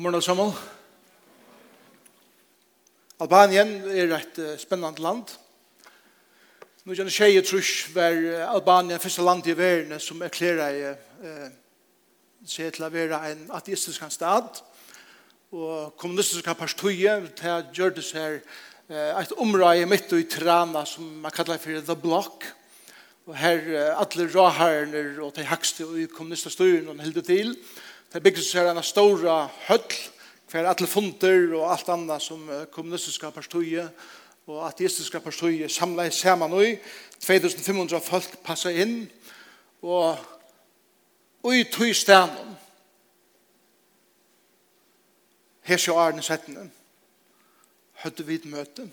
God 0.00 0.12
morgen, 0.12 0.22
sammen. 0.22 0.52
Albanien 3.20 3.68
er 3.84 4.14
et 4.16 4.38
uh, 4.40 4.54
spennende 4.56 5.02
land. 5.04 5.34
Nå 6.88 6.96
kjenner 6.96 7.12
tjei 7.12 7.34
og 7.36 7.44
trus 7.44 7.72
var 7.92 8.16
Albanien 8.46 9.02
første 9.02 9.20
land 9.20 9.44
i 9.44 9.56
verden 9.58 10.00
som 10.00 10.22
erklærer 10.24 10.94
uh, 11.20 11.50
seg 12.48 12.72
til 12.78 12.86
å 12.86 12.90
være 12.94 13.18
en 13.28 13.42
ateistisk 13.58 14.06
stad. 14.16 14.62
Og 15.52 15.92
kommunistiske 16.00 16.56
partiet 16.62 17.28
til 17.42 17.68
gjør 17.82 17.94
det 18.00 18.06
seg 18.08 18.40
uh, 18.40 19.20
et 19.20 19.36
område 19.36 19.84
midt 19.84 20.16
i 20.16 20.24
Trana 20.24 20.86
som 20.88 21.12
man 21.26 21.36
kallar 21.36 21.60
for 21.60 21.76
The 21.76 22.00
Block. 22.08 22.48
Og 23.28 23.36
her 23.36 23.60
uh, 23.68 24.00
alle 24.00 24.30
råherrene 24.32 25.20
og 25.20 25.36
de 25.36 25.44
hakste 25.52 25.92
i 25.92 26.08
kommunistiske 26.08 26.56
styren 26.56 26.88
og 26.88 27.04
heldet 27.04 27.28
til. 27.28 27.52
Og 27.52 27.88
Det 28.10 28.22
bygdes 28.22 28.48
seg 28.50 28.66
en 28.66 28.82
stor 28.82 29.20
høll, 29.68 29.92
hver 30.50 30.66
alle 30.66 30.86
funder 30.90 31.52
og 31.54 31.68
alt 31.70 31.92
annet 31.94 32.24
som 32.24 32.42
kommunistiske 32.74 33.30
partiet 33.30 33.92
og 34.50 34.64
ateistiske 34.66 35.20
partiet 35.22 35.70
samlet 35.70 36.10
i 36.10 36.16
saman 36.16 36.56
2500 37.20 38.00
folk 38.02 38.34
passa 38.42 38.72
inn, 38.74 39.04
og, 39.82 40.18
og 41.42 41.56
i 41.56 41.64
tog 41.70 41.94
stenen. 41.94 42.56
Her 45.62 45.78
sjå 45.78 45.94
Arne 45.94 46.26
Settene, 46.26 46.66
høtte 48.02 48.26
vi 48.26 48.40
et 48.40 48.50
møte. 48.50 48.90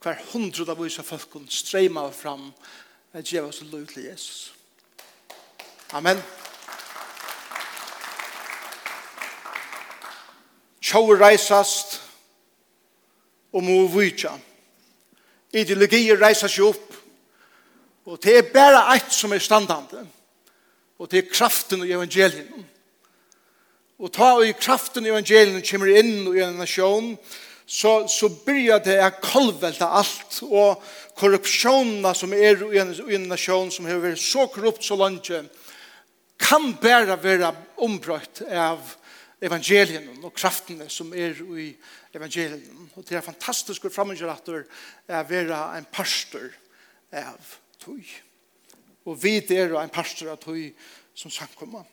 Hver 0.00 0.22
hundre 0.32 0.64
av 0.64 0.80
vise 0.80 1.04
folk 1.04 1.42
strema 1.52 2.08
fram, 2.08 2.54
at 3.12 3.28
djeva 3.28 3.52
så 3.52 3.68
lov 3.68 3.84
til 3.90 4.06
Jesus. 4.08 4.54
Amen. 5.92 6.22
tjau 10.90 11.14
reisast 11.14 12.00
og 13.54 13.62
må 13.66 13.84
vujtja. 13.90 14.32
Ideologier 15.54 16.18
reisast 16.18 16.58
jo 16.58 16.72
opp 16.74 16.96
og 18.10 18.18
det 18.24 18.36
er 18.38 18.50
bare 18.50 18.88
eit 18.94 19.12
som 19.14 19.32
er 19.34 19.42
standande 19.42 20.02
og 21.00 21.08
det 21.10 21.22
er 21.22 21.30
kraften 21.30 21.84
i 21.86 21.94
evangelien 21.94 22.66
og 24.00 24.12
ta 24.14 24.32
og 24.38 24.46
i 24.48 24.56
kraften 24.56 25.06
i 25.06 25.12
evangelien 25.12 25.62
kommer 25.66 25.92
inn 26.00 26.28
i 26.32 26.42
en 26.42 26.58
nasjon 26.58 27.14
så, 27.70 28.08
så 28.10 28.26
byrjar 28.42 28.82
det 28.82 28.96
å 28.98 29.10
kolvelta 29.22 29.92
alt, 30.00 30.40
og 30.42 30.80
korrupsjonen 31.20 32.08
som 32.18 32.32
er 32.34 32.64
i 32.66 32.80
en, 32.82 32.90
i 33.06 33.14
en 33.14 33.28
nasjon 33.30 33.70
som 33.70 33.86
har 33.86 34.00
vært 34.02 34.18
så 34.18 34.48
korrupt 34.50 34.82
så 34.82 34.98
langt, 34.98 35.30
kan 36.40 36.72
bare 36.82 37.14
være 37.22 37.52
ombrøtt 37.86 38.42
av 38.50 38.96
evangelien 39.40 40.08
og 40.24 40.34
kraftene 40.36 40.88
som 40.92 41.12
er 41.16 41.38
i 41.56 41.70
evangelien. 42.14 42.90
Og 42.94 43.06
det 43.08 43.16
er 43.16 43.24
fantastisk 43.24 43.86
å 43.86 43.92
framgjøre 43.92 44.34
at 44.34 44.50
det 44.50 44.64
er 45.16 45.28
være 45.28 45.60
en 45.78 45.88
pastor 45.92 46.50
av 47.16 47.54
tog. 47.80 48.04
Og 49.08 49.16
vi 49.22 49.38
er 49.56 49.72
en 49.80 49.92
pastor 49.92 50.32
av 50.32 50.40
tog 50.42 50.60
som 51.14 51.32
samkommer. 51.32 51.86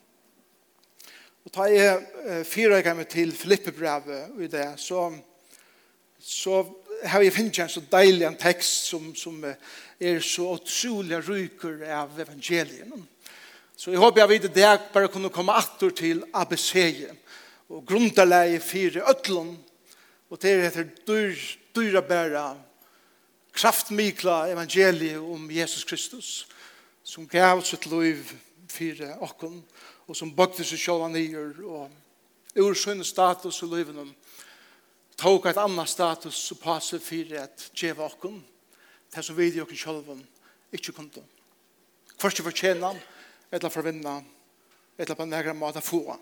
Og 1.46 1.54
ta 1.54 1.64
jeg 1.72 2.44
fire 2.44 2.94
meg 2.94 3.08
til 3.08 3.32
Filippe-brevet 3.32 4.36
i 4.44 4.50
det, 4.52 4.66
så, 4.76 5.06
så 6.20 6.60
har 7.08 7.22
jeg 7.24 7.32
finnet 7.32 7.60
en 7.62 7.70
så 7.72 7.80
deilig 7.88 8.26
en 8.28 8.36
tekst 8.36 8.90
som, 8.90 9.14
som 9.16 9.38
er 9.44 10.20
så 10.20 10.50
utrolig 10.58 11.22
ryker 11.24 11.86
av 11.88 12.20
evangelien. 12.20 12.92
Så 13.78 13.94
jeg 13.94 14.02
håper 14.02 14.20
jeg 14.20 14.30
vet 14.32 14.48
at 14.50 14.60
jeg 14.60 14.84
bare 14.92 15.08
kunne 15.08 15.32
komme 15.32 15.54
atter 15.56 15.94
til 15.94 16.24
ABC-et 16.34 17.16
og 17.68 17.84
grunderleie 17.86 18.60
fire 18.60 19.02
øtlån, 19.10 19.56
og 20.30 20.42
det 20.42 20.62
heter 20.62 20.88
dyr, 21.06 21.36
dyra 21.76 22.00
bæra, 22.00 22.56
kraftmikla 23.52 24.46
evangeliet 24.52 25.18
om 25.18 25.50
Jesus 25.50 25.84
Kristus, 25.84 26.48
som 27.02 27.28
gav 27.28 27.62
sitt 27.64 27.86
liv 27.86 28.24
fire 28.68 29.16
okken, 29.20 29.62
og 30.06 30.16
som 30.16 30.32
bøkte 30.36 30.64
seg 30.64 30.80
selv 30.80 31.08
nyer, 31.12 31.56
og 31.64 31.90
ur 32.58 32.74
sønne 32.74 33.04
status 33.04 33.62
i 33.62 33.68
livet 33.68 33.96
tok 35.18 35.48
et 35.50 35.58
annet 35.58 35.90
status 35.90 36.38
og 36.54 36.60
passe 36.62 37.00
fire 37.02 37.42
at 37.48 37.70
djeva 37.74 38.06
okken, 38.06 38.38
det 39.14 39.24
som 39.24 39.36
vi 39.36 39.50
i 39.50 39.60
okken 39.60 39.76
selv 39.76 40.12
ikke 40.72 40.92
kunne. 40.92 41.24
Først 42.18 42.42
tjena, 42.54 42.92
etla 43.52 43.70
for 43.70 43.82
vinna, 43.82 44.20
etter 44.98 45.14
på 45.14 45.24
nægra 45.24 45.52
måte 45.52 45.80
få. 45.80 46.18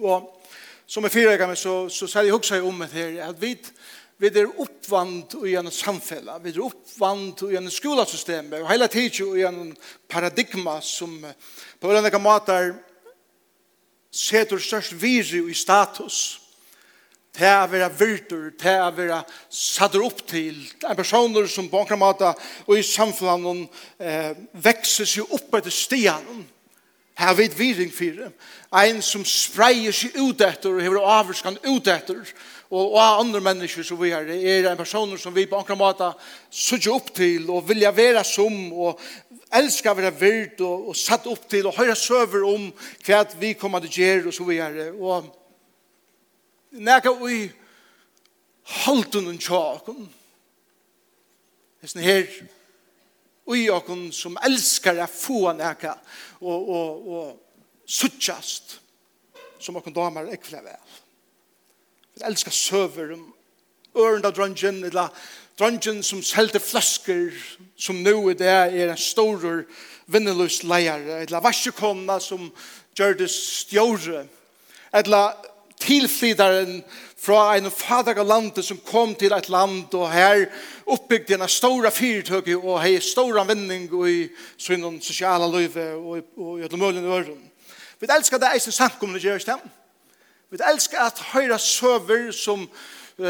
Og 0.00 0.28
som 0.86 1.04
er 1.04 1.12
fyrrega 1.12 1.46
med, 1.48 1.58
så, 1.58 1.88
så 1.88 2.08
sier 2.08 2.28
jeg 2.28 2.36
også 2.36 2.60
om 2.64 2.84
det 2.84 2.92
her, 2.92 3.18
at 3.28 3.40
vi, 3.40 3.54
vi 4.20 4.30
er 4.30 4.48
oppvand 4.60 5.36
i 5.48 5.56
en 5.58 5.70
samfella, 5.72 6.38
vi 6.42 6.52
er 6.52 6.62
oppvand 6.64 7.44
i 7.50 7.56
en 7.60 7.70
skolasystem, 7.72 8.52
og 8.60 8.70
hele 8.70 8.88
tiden 8.92 9.36
i 9.38 9.46
en 9.48 9.76
paradigma 10.08 10.80
som 10.84 11.18
på 11.22 11.88
hvordan 11.88 12.04
jeg 12.04 12.14
kan 12.14 12.24
måte 12.24 12.60
setur 14.12 14.60
størst 14.60 14.96
viri 15.00 15.40
i 15.48 15.56
status, 15.56 16.38
til 17.32 17.48
å 17.48 17.68
være 17.72 17.88
virtur, 17.96 18.50
til 18.60 18.82
å 18.84 18.90
være 18.92 19.22
satt 19.48 19.94
opp 19.96 20.18
til, 20.28 20.58
en 20.84 20.98
personer 20.98 21.46
som 21.48 21.70
på 21.72 21.80
en 21.86 22.00
måte 22.00 22.28
og 22.66 22.74
i 22.76 22.84
samfunnet 22.84 23.78
eh, 23.96 24.34
vekser 24.52 25.08
seg 25.08 25.32
opp 25.32 25.56
etter 25.56 25.72
stianen, 25.72 26.44
Her 27.18 27.34
vet 27.36 27.58
vi 27.58 27.72
ring 27.76 27.92
fire. 27.92 28.30
Ein 28.72 29.02
som 29.04 29.24
spreier 29.28 29.92
seg 29.92 30.16
ut 30.16 30.40
etter 30.40 30.72
og 30.72 30.82
hever 30.82 31.04
avvarskan 31.04 31.58
ut 31.66 31.88
etter. 31.92 32.22
Og, 32.72 32.94
og 32.94 33.00
andre 33.02 33.42
mennesker 33.44 33.84
som 33.84 34.00
vi 34.00 34.14
er 34.16 34.30
er 34.32 34.70
en 34.70 34.78
personer 34.78 35.20
som 35.20 35.34
vi 35.34 35.44
på 35.46 35.58
ankra 35.58 35.76
måte 35.76 36.08
sutja 36.48 36.94
opp 36.94 37.10
til 37.14 37.50
og 37.52 37.66
vilja 37.68 37.92
være 37.92 38.24
som 38.24 38.72
og 38.72 39.00
elska 39.52 39.92
være 39.92 40.14
virt 40.16 40.62
og, 40.64 40.88
og 40.88 40.96
satt 40.96 41.28
opp 41.28 41.44
til 41.52 41.68
og 41.68 41.76
høyra 41.76 41.94
søver 41.98 42.46
om 42.48 42.70
hva 43.04 43.20
vi 43.40 43.52
kommer 43.60 43.84
til 43.84 43.92
gjer 43.98 44.30
og 44.30 44.32
så 44.32 44.48
vi 44.48 44.56
er 44.64 44.96
og 44.96 45.28
nekka 46.72 47.12
ui 47.12 47.44
halten 48.86 49.28
tjåken, 49.36 49.38
tjakon 49.38 50.10
Hesten 51.82 52.04
her 52.06 52.24
ui 53.50 53.66
okon 53.74 54.06
som 54.14 54.38
elskar 54.46 55.00
å 55.02 55.08
få 55.10 55.52
nekka 55.58 55.96
og, 56.42 56.68
og, 56.68 57.08
og 57.08 57.86
suttjast 57.86 58.78
som 59.62 59.78
okkur 59.78 59.94
damer 59.94 60.32
ekvile 60.34 60.62
vel. 60.66 60.98
Vi 62.12 62.24
elskar 62.28 62.54
søver 62.54 63.14
om 63.14 63.24
ørenda 63.96 64.30
drøngen, 64.34 64.82
eller 64.84 65.12
drøngen 65.58 66.02
som 66.02 66.22
selte 66.24 66.60
flasker, 66.60 67.32
som 67.76 68.02
nå 68.02 68.16
er 68.32 68.38
det 68.40 68.50
er 68.50 68.92
en 68.92 69.00
stor 69.00 69.64
vinneløs 70.12 70.62
leier, 70.66 71.04
eller 71.22 71.44
varsekonna 71.44 72.18
som 72.20 72.50
gjør 72.96 73.18
det 73.22 73.30
stjåre, 73.32 74.26
eller 74.92 75.51
tilflytaren 75.82 76.80
fra 77.22 77.56
en 77.56 77.70
fader 77.70 78.18
av 78.22 78.26
landet 78.26 78.66
som 78.66 78.80
kom 78.86 79.14
til 79.18 79.34
et 79.34 79.48
land 79.52 79.92
og 79.94 80.08
her 80.10 80.46
oppbygde 80.90 81.36
en 81.36 81.48
stora 81.50 81.92
fyrtøk 81.94 82.48
og 82.56 82.80
hei 82.82 82.96
stora 83.02 83.44
vending 83.46 83.86
i 84.08 84.16
sin 84.58 84.86
sosiala 85.02 85.46
løyve 85.50 85.92
og, 85.98 86.24
og 86.36 86.58
i 86.58 86.66
et 86.66 86.78
mulig 86.78 87.04
øren. 87.04 87.38
Vi 88.00 88.10
elsker 88.10 88.42
det 88.42 88.50
eisen 88.56 88.74
samkomne 88.74 89.22
gjørs 89.22 89.46
dem. 89.46 89.62
Vi 90.50 90.58
elsker 90.66 90.98
at 90.98 91.22
høyre 91.32 91.58
søver 91.58 92.32
som 92.34 92.66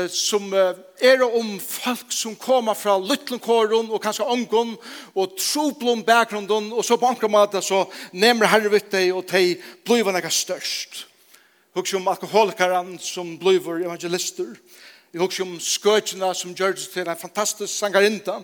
som 0.08 0.52
er 0.54 1.22
om 1.26 1.58
folk 1.60 2.12
som 2.14 2.36
kommer 2.38 2.74
fra 2.78 2.94
Lytlenkåren 3.02 3.90
og 3.90 4.00
kanskje 4.02 4.28
Ongon 4.30 4.76
og 5.18 5.34
troblom 5.36 6.04
bakgrunden 6.06 6.70
og 6.72 6.84
så 6.86 6.96
på 6.96 7.08
andre 7.10 7.28
måte 7.28 7.62
så 7.62 7.84
nemmer 8.12 8.46
herre 8.46 8.70
vitt 8.72 8.92
deg 8.94 9.10
og 9.12 9.26
de 9.32 9.56
blir 9.84 10.06
noe 10.06 10.30
størst 10.30 11.11
hugsa 11.74 11.96
om 11.96 12.08
alkoholikaran 12.08 12.98
som 12.98 13.38
blivur 13.38 13.80
evangelister. 13.80 14.56
Jeg 15.12 15.20
hugsa 15.20 15.42
om 15.42 15.56
skøtjena 15.60 16.34
som 16.34 16.54
gjørdes 16.54 16.88
til 16.92 17.08
en 17.08 17.18
fantastisk 17.18 17.72
sangarinta. 17.74 18.40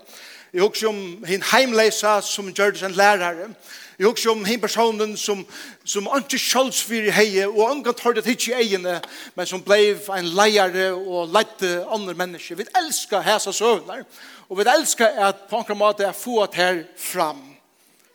Jeg 0.53 0.63
hugsa 0.65 0.89
om 0.89 1.25
hin 1.29 1.45
heimleisa 1.53 2.21
som 2.25 2.49
gjørdes 2.53 2.83
en 2.83 2.97
lærare. 2.97 3.51
Jeg 3.99 4.07
hugsa 4.07 4.31
om 4.31 4.45
hin 4.45 4.61
personen 4.61 5.17
som, 5.17 5.45
som 5.85 6.09
ikke 6.17 6.41
sjølvsfyr 6.41 7.11
i 7.11 7.13
heie 7.13 7.45
og 7.49 7.61
unga 7.67 7.93
tårdet 7.93 8.25
hitje 8.25 8.55
i 8.55 8.63
egene, 8.63 8.97
men 9.37 9.47
som 9.47 9.65
bleiv 9.65 10.09
en 10.17 10.33
leiare 10.33 10.93
og 10.95 11.29
leite 11.35 11.83
andre 11.85 12.15
mennesker. 12.15 12.57
Vi 12.57 12.69
elskar 12.81 13.27
hæsa 13.27 13.53
søvnar, 13.53 14.07
og 14.49 14.59
vi 14.59 14.69
elska 14.73 15.13
at 15.29 15.49
på 15.51 15.61
anker 15.61 15.77
måte 15.77 16.09
er 16.09 16.17
få 16.17 16.41
at 16.47 16.57
her 16.57 16.85
fram. 16.97 17.45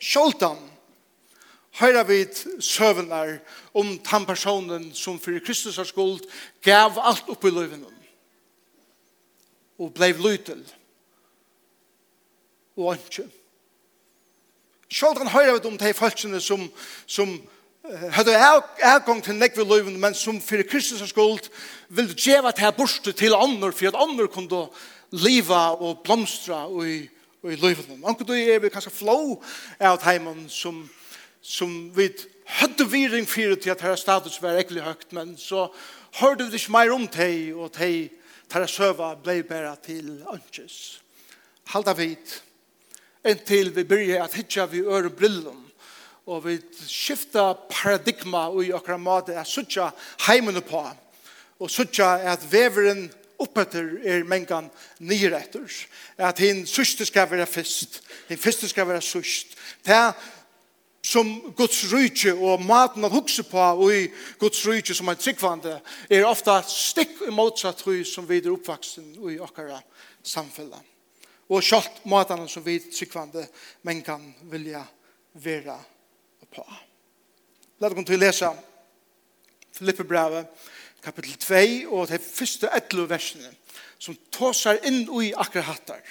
Sjoltan 0.01 0.72
høyra 1.79 2.03
vid 2.05 2.61
søvnar 2.61 3.37
om 3.73 3.95
tan 4.05 4.25
personen 4.25 4.91
som 4.93 5.19
fyrir 5.19 5.41
Kristus 5.45 5.79
har 5.81 5.87
skuld 5.89 6.25
gav 6.63 6.99
alt 7.01 7.29
opp 7.33 7.45
i 7.45 7.53
løyvene 7.53 7.89
og 9.81 9.93
blei 9.93 10.11
lytel 10.13 10.61
og 12.77 12.93
anki. 12.93 13.25
Sjoldan 14.93 15.31
høyra 15.33 15.57
vid 15.57 15.65
om 15.65 15.79
de 15.81 15.93
folkene 15.97 16.41
som, 16.41 16.67
som 17.09 17.33
hadde 18.13 18.37
avgång 18.37 19.23
til 19.25 19.35
nekve 19.35 19.65
løyvinnen 19.65 19.99
men 20.01 20.13
som 20.15 20.37
fyrir 20.41 20.69
Kristus 20.69 21.01
har 21.01 21.09
skuld 21.09 21.49
vil 21.89 22.13
djeva 22.13 22.53
til 22.53 22.71
borste 22.77 23.11
til 23.11 23.35
andre 23.35 23.73
for 23.73 23.89
at 23.89 23.97
andre 23.99 24.27
kunne 24.27 24.67
liva 25.11 25.73
og 25.73 26.03
blomstra 26.05 26.67
og 26.69 26.87
i, 26.87 26.99
og 27.43 27.51
i 27.51 27.57
løyvinnen. 27.57 28.05
Anker 28.05 28.25
du 28.25 28.33
er 28.37 28.61
vi 28.61 28.71
kanskje 28.71 28.93
flow 28.93 29.41
av 29.81 29.99
heimann 30.05 30.45
som 30.49 30.85
som 31.43 31.91
vi 31.95 32.07
hadde 32.45 32.87
viring 32.87 33.27
fyrir 33.29 33.59
til 33.59 33.73
at 33.73 33.83
her 33.83 33.95
status 33.99 34.39
var 34.41 34.57
ekkelig 34.61 34.85
høgt, 34.87 35.11
men 35.13 35.35
så 35.37 35.67
hørte 36.19 36.47
vi 36.47 36.59
ikke 36.59 36.75
mer 36.75 36.93
om 36.95 37.07
teg, 37.11 37.51
og 37.55 37.73
teg 37.75 38.13
tar 38.51 38.67
søva 38.69 39.13
blei 39.19 39.41
bæra 39.43 39.75
til 39.83 40.21
ønskjes. 40.31 40.99
Halda 41.73 41.95
vit, 41.97 42.37
inntil 43.27 43.71
vi 43.75 43.85
byrja 43.87 44.23
at 44.23 44.35
hitja 44.37 44.67
vi 44.71 44.83
øre 44.83 45.11
brillum, 45.11 45.59
og 46.25 46.45
vi 46.45 46.59
skifta 46.87 47.51
paradigma 47.67 48.47
i 48.63 48.71
okra 48.75 48.97
måte 48.97 49.35
at 49.35 49.49
suttja 49.49 49.89
heimene 50.27 50.63
på, 50.63 50.83
og 51.59 51.71
suttja 51.71 52.15
at 52.31 52.45
veveren 52.51 53.09
oppetter 53.43 53.97
er 54.07 54.23
mengan 54.27 54.69
nyretter, 55.03 55.67
at 56.17 56.39
hin 56.39 56.63
syste 56.69 57.05
skal 57.07 57.27
være 57.31 57.47
fyrst, 57.49 57.99
hin 58.29 58.39
fyrste 58.39 58.69
skal 58.71 58.87
være 58.87 59.03
syst. 59.03 59.57
Det 59.83 59.99
som 61.13 61.29
Guds 61.57 61.83
rydtje 61.91 62.33
og 62.33 62.63
maten 62.65 63.05
at 63.05 63.13
hukse 63.13 63.45
på 63.45 63.59
og 63.59 63.91
i 63.93 64.07
Guds 64.41 64.63
rydtje 64.65 64.95
som 64.97 65.11
er 65.11 65.19
tryggvande 65.19 65.75
er 66.09 66.25
ofta 66.25 66.57
stikk 66.65 67.21
i 67.27 67.33
motsatt 67.33 67.83
tru 67.83 67.99
som 68.07 68.25
vi 68.29 68.39
er 68.41 68.51
oppvaksen 68.53 69.13
i 69.29 69.37
okkara 69.43 69.77
samfunnet. 70.25 70.81
Og 71.53 71.61
kjalt 71.61 72.01
maten 72.09 72.47
som 72.49 72.65
vi 72.65 72.79
er 72.79 72.87
tryggvande 72.89 73.45
men 73.85 74.01
kan 74.05 74.25
vilja 74.49 74.81
vera 75.43 75.77
på. 76.53 76.65
La 77.81 77.89
oss 77.89 78.05
til 78.07 78.17
å 78.17 78.23
lese 78.23 78.53
Filippe 79.73 80.05
brevet 80.07 80.49
kapittel 81.03 81.35
2 81.41 81.91
og 81.91 82.07
de 82.09 82.19
første 82.21 82.69
11 82.71 83.09
versene 83.09 83.53
som 83.99 84.17
tåsar 84.31 84.81
inn 84.87 85.05
i 85.21 85.33
akkurat 85.35 85.69
hattar. 85.73 86.01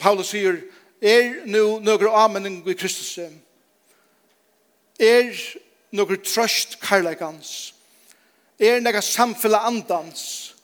Paulus 0.00 0.32
sier 0.32 0.60
er 1.02 1.46
nu 1.46 1.78
nøkker 1.78 2.10
amening 2.10 2.68
i 2.68 2.74
Kristus, 2.74 3.18
er 5.00 5.32
nøkker 5.90 6.16
trøst 6.24 6.80
karlækans, 6.80 7.74
er 8.58 8.80
nøkker 8.80 9.00
samfella 9.00 9.66
andans, 9.66 10.54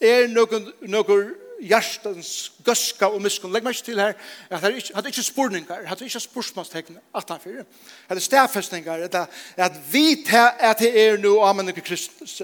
er 0.00 0.26
nøkker, 0.26 0.72
nøkker 0.80 1.30
hjertens 1.60 2.52
gøska 2.64 3.08
og 3.10 3.22
miskunn. 3.22 3.52
Legg 3.52 3.64
meg 3.66 3.78
til 3.82 3.98
her, 4.00 4.14
at 4.50 4.62
det 4.62 4.74
ikke, 4.76 5.02
ikke 5.06 5.22
spurningar, 5.22 5.82
at 5.86 5.98
det 5.98 6.06
ikke 6.08 6.20
spørsmålstegn 6.20 6.98
at 7.16 7.30
han 7.30 7.40
fyrir, 7.42 7.64
er 8.08 8.18
stafestningar, 8.18 9.08
at 9.56 9.72
vi 9.92 10.22
til 10.26 10.46
at 10.58 10.78
det 10.78 10.92
er 11.02 11.16
nu 11.16 11.40
amen 11.42 11.68
ikke 11.68 11.80
Kristus, 11.80 12.42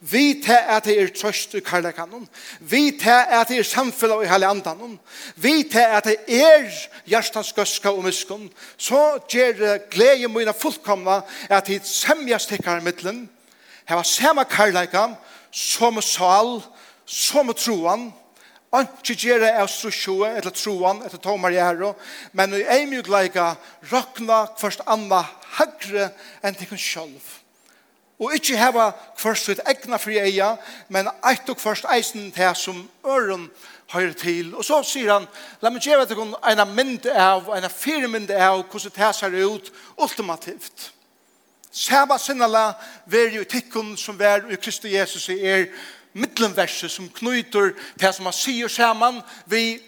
vi 0.00 0.42
til 0.44 0.58
at 0.68 0.84
det 0.84 1.00
er 1.02 1.12
trøst 1.20 1.54
i 1.54 1.60
karlakanon, 1.60 2.28
vi 2.60 2.90
til 3.00 3.22
at 3.28 3.48
det 3.48 3.58
er 3.58 3.62
samfunnet 3.62 4.24
i 4.24 4.32
hele 4.32 4.46
andan, 4.46 4.98
vi 5.36 5.62
til 5.70 5.86
at 5.86 6.04
det 6.04 6.16
er 6.28 6.70
hjertens 7.06 7.52
gøska 7.52 7.88
og 7.88 8.04
miskunn, 8.04 8.50
så 8.76 9.18
gjør 9.28 9.78
glede 9.90 10.28
mine 10.28 10.54
fullkomna 10.54 11.20
at 11.50 11.66
det 11.66 11.86
semjast 11.86 12.48
tikkar 12.48 12.80
middelen, 12.80 13.28
heva 13.86 14.02
sama 14.02 14.44
karlakan, 14.44 15.14
som 15.52 16.02
sal, 16.02 16.60
som 17.06 17.52
troan, 17.54 18.10
Anki 18.74 19.14
gjere 19.14 19.52
av 19.60 19.68
strusjoe, 19.70 20.32
eller 20.36 20.50
troan, 20.50 21.04
etter 21.06 21.20
tomar 21.22 21.54
gjerro, 21.54 21.94
men 22.34 22.54
i 22.58 22.64
ei 22.66 22.86
mjugleika 22.90 23.54
rakna 23.92 24.42
kvart 24.56 24.82
anna 24.90 25.22
hagre 25.56 26.10
enn 26.42 26.58
tikkun 26.58 26.80
sjolv. 26.80 27.28
Og 28.18 28.32
ikkje 28.34 28.58
heva 28.58 28.90
kvart 29.18 29.42
sitt 29.42 29.62
egna 29.68 30.00
fri 30.00 30.18
eia, 30.18 30.54
men 30.88 31.08
eit 31.28 31.48
og 31.52 31.60
kvart 31.60 31.86
eisen 31.94 32.30
til 32.34 32.54
som 32.58 32.82
øren 33.06 33.46
høyre 33.92 34.16
til. 34.18 34.54
Og 34.56 34.64
så 34.64 34.80
sier 34.82 35.12
han, 35.12 35.28
la 35.62 35.70
meg 35.70 35.84
gjere 35.84 36.08
tikkun 36.08 36.34
eina 36.42 36.66
mynd 36.66 37.06
av, 37.12 37.52
eina 37.54 37.70
firmynd 37.70 38.32
av, 38.34 38.64
hvordan 38.72 38.96
det 38.96 39.14
ser 39.14 39.40
ut 39.46 39.72
ultimativt. 40.00 40.90
Saba 41.76 42.16
sinnala 42.18 42.70
veri 43.06 43.36
i 43.36 43.44
tikkun 43.44 43.98
som 44.00 44.16
veri 44.18 44.54
i 44.54 44.56
Kristi 44.56 44.94
Jesus 44.94 45.28
i 45.28 45.42
er, 45.44 45.66
mittelverset 46.16 46.90
som 46.90 47.10
knyter 47.12 47.74
det 48.00 48.12
som 48.14 48.24
man 48.24 48.36
sier 48.36 48.72
sammen 48.72 49.20
vi 49.46 49.78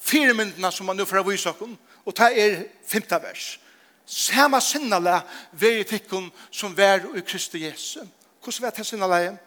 fire 0.00 0.34
myndene 0.34 0.72
som 0.72 0.86
man 0.86 0.96
nu 0.96 1.04
får 1.04 1.24
vise 1.26 1.50
oss. 1.50 1.78
Og 2.06 2.14
det 2.16 2.28
er 2.38 2.64
femte 2.86 3.18
vers. 3.22 3.58
Sama 4.06 4.60
sinnale 4.60 5.20
veri 5.52 5.84
tikkun 5.84 6.30
som 6.50 6.76
vær 6.76 7.08
i 7.18 7.24
Kristi 7.26 7.64
Jesu. 7.64 8.00
Hvordan 8.42 8.62
var 8.62 8.70
det 8.70 8.86
sinnale? 8.86 9.38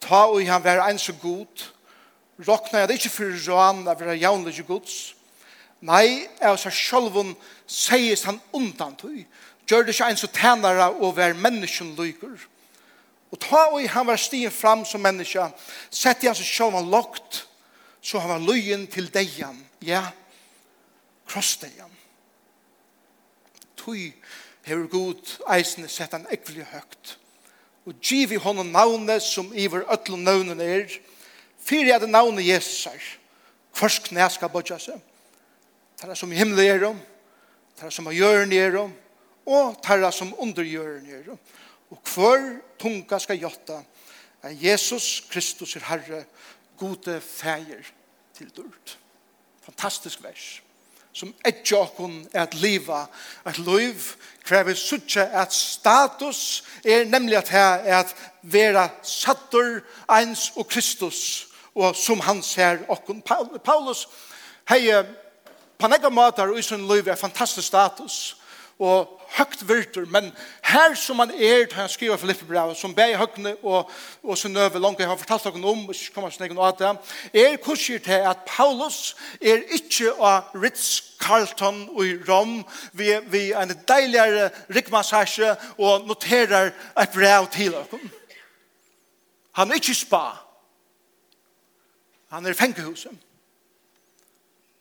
Ta 0.00 0.26
og 0.28 0.44
han 0.46 0.64
vær 0.64 0.84
en 0.84 0.98
så 0.98 1.12
god. 1.22 1.64
Rokna 2.48 2.78
jeg 2.78 2.88
det 2.88 2.98
ikke 3.00 3.14
for 3.14 3.38
råan 3.48 3.86
av 3.88 4.00
være 4.00 4.18
jaunlige 4.20 4.66
gods. 4.68 5.14
Nei, 5.80 6.26
av 6.40 6.58
seg 6.60 6.72
sjølvun 6.72 7.32
sies 7.66 8.24
han 8.28 8.40
undan 8.52 8.94
tog. 8.96 9.16
Gjør 9.66 9.86
det 9.86 9.94
ikke 9.94 10.10
en 10.10 10.20
så 10.20 10.28
tænare 10.28 10.90
og 11.00 11.16
vær 11.16 11.32
menneskjen 11.34 11.94
lykker. 11.96 12.36
Og 13.34 13.40
ta 13.42 13.66
og 13.72 13.82
han 13.90 14.06
var 14.06 14.20
stien 14.20 14.52
fram 14.54 14.84
som 14.86 15.02
menneske, 15.02 15.42
sett 15.90 16.24
han 16.26 16.36
seg 16.36 16.46
sjål 16.46 16.76
han 16.78 16.90
lagt, 16.92 17.42
så 18.00 18.22
han 18.22 18.36
var 18.36 18.44
løyen 18.44 18.86
til 18.90 19.08
deian, 19.12 19.58
ja, 19.82 20.04
krossdeian. 21.26 21.90
Tui 23.76 24.12
hever 24.66 24.86
god 24.90 25.36
eisene 25.56 25.90
sett 25.90 26.14
han 26.14 26.26
ekvelig 26.30 26.68
høgt. 26.70 27.16
Og 27.86 27.98
giv 28.02 28.32
i 28.34 28.40
hånden 28.42 28.72
navnet 28.74 29.22
som 29.22 29.52
iver 29.54 29.86
ötlom 29.94 30.24
navnet 30.26 30.62
er, 30.62 30.86
fyrir 31.62 31.94
er 31.94 32.02
det 32.02 32.10
navnet 32.10 32.46
Jesus 32.46 32.86
er, 32.90 33.02
hvers 33.78 33.98
knæ 34.06 34.26
skal 34.34 34.50
bodja 34.50 34.78
seg, 34.82 34.98
tarra 35.98 36.16
som 36.18 36.32
i 36.32 36.38
himmel 36.38 36.62
er 36.64 36.86
om, 36.88 36.98
tarra 37.78 37.92
som 37.94 38.08
i 38.10 38.16
jøren 38.18 38.54
er 38.54 38.78
om, 38.80 38.94
og 39.46 39.78
tarra 39.82 40.10
som 40.14 40.34
under 40.42 40.66
jøren 40.66 41.06
er 41.10 41.30
om 41.34 41.38
og 41.90 41.98
hver 42.14 42.60
tunga 42.78 43.18
skal 43.22 43.38
gjøtta 43.40 43.80
at 44.42 44.62
Jesus 44.62 45.24
Kristus 45.30 45.76
er 45.76 45.86
Herre, 45.88 46.24
gode 46.78 47.20
feir 47.20 47.88
til 48.36 48.50
dørt. 48.56 48.98
Fantastisk 49.64 50.22
vers 50.22 50.60
som 51.16 51.32
etkje 51.48 51.78
okkon 51.80 52.16
er 52.34 52.42
at 52.44 52.54
liva, 52.60 53.06
at 53.48 53.58
liv 53.58 54.02
krever 54.44 54.76
suttje 54.76 55.24
at 55.24 55.54
status 55.54 56.64
er 56.84 57.06
nemlig 57.08 57.38
at 57.38 57.48
her 57.48 57.86
er 57.88 57.98
at 58.02 58.12
vera 58.42 58.88
sattur 59.02 59.80
eins 60.12 60.50
og 60.56 60.68
Kristus 60.68 61.48
og 61.76 61.96
som 61.96 62.20
han 62.20 62.42
ser 62.44 62.84
okkon. 62.88 63.22
Paulus 63.24 64.06
hei 64.68 64.92
på 65.76 65.88
nekka 65.88 66.12
måter 66.12 66.52
og 66.52 66.60
i 66.60 66.64
sin 66.64 66.84
liv 66.88 67.08
er 67.08 67.20
fantastisk 67.20 67.68
status 67.68 68.36
og 68.78 69.16
høgt 69.36 69.68
virtur, 69.68 70.04
men 70.12 70.28
her 70.64 70.94
som 70.94 71.18
han 71.18 71.30
er, 71.30 71.66
han 71.72 71.88
skriver 71.88 72.16
Filippebrevet, 72.16 72.76
som 72.76 72.94
bæg 72.94 73.16
høgne 73.16 73.54
og, 73.62 73.90
og 74.22 74.38
sin 74.38 74.56
øve 74.56 74.80
langt, 74.80 75.00
jeg 75.00 75.08
har 75.08 75.16
fortalt 75.16 75.48
noen 75.56 75.64
om, 75.64 75.82
ikke 75.90 76.14
kommer 76.14 76.30
sin 76.30 76.58
av 76.58 76.76
det, 76.78 76.92
er 77.34 77.56
kurser 77.64 77.98
til 78.04 78.28
at 78.28 78.44
Paulus 78.46 79.16
er 79.40 79.64
ikke 79.78 80.12
av 80.20 80.52
Ritz-Carlton 80.54 81.86
og 81.96 82.04
i 82.06 82.16
Rom, 82.28 82.58
vi, 82.92 83.12
vi 83.32 83.50
er 83.50 83.64
en 83.64 83.76
deiligere 83.88 84.50
rikmassasje 84.74 85.54
og 85.78 86.06
noterer 86.08 86.72
et 87.00 87.14
brev 87.14 87.48
til 87.52 87.72
dere. 87.72 88.02
Han 89.56 89.70
er 89.70 89.80
ikke 89.80 89.96
spa. 89.96 90.24
Han 92.28 92.44
er 92.44 92.52
i 92.52 92.58
fengehuset. 92.58 93.25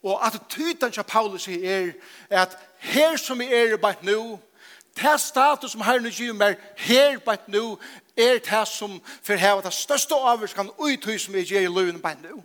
Og 0.05 0.25
at 0.25 0.35
attityden 0.35 0.91
til 0.91 1.03
Paulus 1.03 1.47
er 1.47 1.91
at 2.29 2.57
her 2.77 3.15
som 3.17 3.39
vi 3.39 3.45
er 3.53 3.77
bare 3.77 3.95
nå, 4.01 4.39
det 4.95 5.21
status 5.21 5.71
som 5.71 5.81
her 5.81 5.99
nu 5.99 6.09
gir 6.09 6.33
meg 6.33 6.59
her 6.77 7.17
bare 7.19 7.41
nå, 7.47 7.79
er 8.17 8.37
det 8.37 8.67
som 8.67 9.01
for 9.23 9.33
her 9.33 9.61
det 9.61 9.73
største 9.73 10.15
avvarskan 10.15 10.69
uttøy 10.77 11.17
som 11.17 11.33
vi 11.33 11.43
gjør 11.43 11.65
i 11.65 11.71
løven 11.73 12.01
bare 12.01 12.21
nå. 12.21 12.43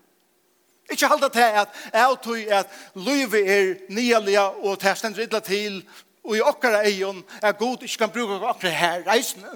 Ikke 0.90 1.06
halda 1.06 1.28
til 1.28 1.40
at 1.40 1.68
jeg 1.92 2.16
tog 2.24 2.38
at 2.38 2.66
løyve 2.94 3.44
er 3.46 3.74
nyalia 3.88 4.48
og 4.48 4.80
det 4.80 4.96
stender 4.98 5.22
idla 5.22 5.40
til 5.40 5.84
og 6.24 6.36
i 6.36 6.40
okkara 6.40 6.82
eion 6.88 7.24
er 7.42 7.52
god 7.52 7.82
ikke 7.82 7.98
kan 7.98 8.10
bruke 8.10 8.40
okkara 8.40 8.72
her 8.72 9.06
reisene. 9.06 9.52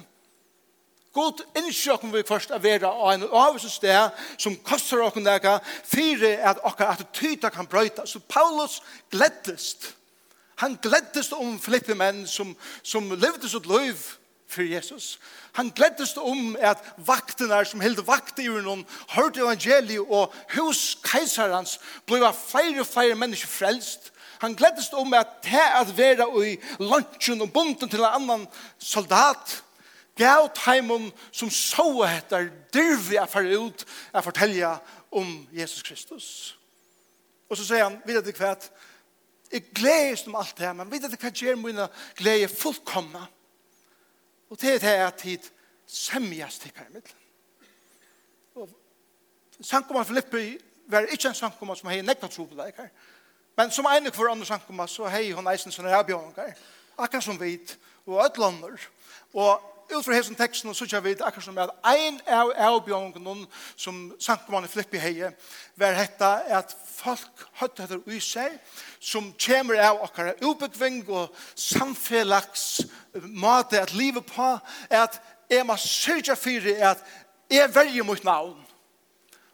God 1.14 1.44
innskjer 1.54 1.94
okken 1.94 2.10
vi 2.10 2.24
først 2.26 2.50
er 2.50 2.62
vera 2.62 2.90
av 2.90 3.12
en 3.12 3.26
avvis 3.30 3.76
sted 3.76 4.16
som 4.34 4.56
koster 4.66 5.02
okken 5.04 5.26
deg 5.26 5.46
fire 5.86 6.32
at 6.50 6.62
okker 6.66 6.90
attityder 6.90 7.54
kan 7.54 7.68
brøyta. 7.70 8.06
Så 8.06 8.18
Paulus 8.18 8.80
gleddest. 9.14 9.92
Han 10.62 10.74
gleddest 10.82 11.32
om 11.32 11.54
flippe 11.62 11.94
menn 11.94 12.24
som, 12.26 12.54
som 12.82 13.10
levde 13.14 13.48
sitt 13.50 13.66
liv 13.70 13.98
for 14.50 14.66
Jesus. 14.66 15.18
Han 15.54 15.70
gleddest 15.74 16.18
om 16.18 16.56
at 16.58 16.82
vaktene 17.06 17.60
som 17.66 17.82
held 17.82 18.02
vakt 18.06 18.42
i 18.42 18.48
noen 18.50 18.82
hørte 19.14 19.42
evangeliet 19.42 20.02
og 20.10 20.34
hos 20.56 20.96
keiserens 21.06 21.78
ble 22.10 22.22
flere 22.38 22.82
og 22.82 22.90
flere 22.90 23.18
mennesker 23.18 23.50
frelst. 23.50 24.10
Han 24.42 24.56
gleddest 24.58 24.94
om 24.98 25.14
at 25.14 25.38
det 25.46 25.68
at 25.78 25.94
være 25.96 26.26
i 26.42 26.56
lunchen 26.82 27.42
og 27.46 27.52
bunten 27.54 27.88
til 27.88 28.02
en 28.02 28.18
annan 28.18 28.48
soldat 28.82 29.60
gav 30.16 30.48
taimon 30.54 31.12
som 31.32 31.50
så 31.50 31.86
etter 32.06 32.50
dyrvi 32.74 33.18
a 33.18 33.26
fara 33.26 33.58
ut 33.58 33.86
a 34.12 34.22
fortelja 34.22 34.76
om 35.10 35.46
Jesus 35.52 35.82
Kristus. 35.82 36.28
Og 37.48 37.56
så 37.56 37.66
sier 37.66 37.84
han, 37.84 38.00
vet 38.06 38.24
du 38.24 38.32
hva, 38.38 38.54
jeg 39.52 39.66
gleder 39.74 40.22
om 40.26 40.38
alt 40.40 40.54
det 40.58 40.66
her, 40.66 40.76
men 40.78 40.90
vet 40.90 41.04
du 41.06 41.16
hva 41.16 41.30
gjør 41.30 41.58
mine 41.60 41.88
glede 42.18 42.48
fullkomna? 42.48 43.26
Og 44.50 44.58
til 44.58 44.80
det 44.80 44.90
er 44.90 45.10
tid 45.10 45.50
semjas 45.86 46.58
til 46.58 46.72
Og 48.54 48.70
Sankoman 49.60 50.06
Filippi 50.06 50.58
var 50.86 51.00
ikke 51.00 51.28
en 51.28 51.34
sankoman 51.34 51.76
som 51.76 51.88
hei 51.88 52.02
nekta 52.02 52.28
tro 52.28 52.44
på 52.44 52.54
deg, 52.58 52.74
men 53.56 53.70
som 53.70 53.86
ene 53.86 54.12
for 54.12 54.30
andre 54.30 54.46
sankoman 54.46 54.88
så 54.88 55.08
hei 55.08 55.32
hun 55.32 55.46
eisen 55.46 55.72
sånne 55.72 55.94
avbjørnger, 55.94 56.54
akkurat 56.98 57.24
som 57.24 57.40
vit, 57.40 57.78
og 58.06 58.24
et. 58.26 58.38
Og 59.34 59.73
ut 59.90 60.04
fra 60.04 60.14
hesen 60.14 60.36
teksten 60.38 60.70
og 60.70 60.76
sykja 60.76 61.00
vid 61.04 61.22
akkurat 61.22 61.44
som 61.44 61.58
at 61.58 61.72
ein 61.90 62.20
av 62.30 62.52
avbjørnene 62.52 63.46
som 63.76 64.00
Sankomannen 64.22 64.70
Filippi 64.70 65.00
heie 65.02 65.32
var 65.80 65.98
hetta 65.98 66.30
at 66.58 66.74
folk 66.96 67.44
høyde 67.60 67.86
høyde 67.86 68.00
ui 68.08 68.20
seg 68.22 68.56
som 69.00 69.32
kommer 69.46 69.80
av 69.84 70.02
okkara 70.06 70.34
ubegving 70.42 71.02
og 71.08 71.34
samfellags 71.54 72.84
måte 73.28 73.82
at 73.82 73.94
livet 73.94 74.26
på 74.26 74.50
at 74.90 75.20
jeg 75.50 75.66
må 75.66 75.76
sykja 75.80 76.36
fyrir 76.38 76.82
at 76.94 77.04
jeg 77.52 77.74
velger 77.74 78.06
mot 78.06 78.24
navn 78.24 78.58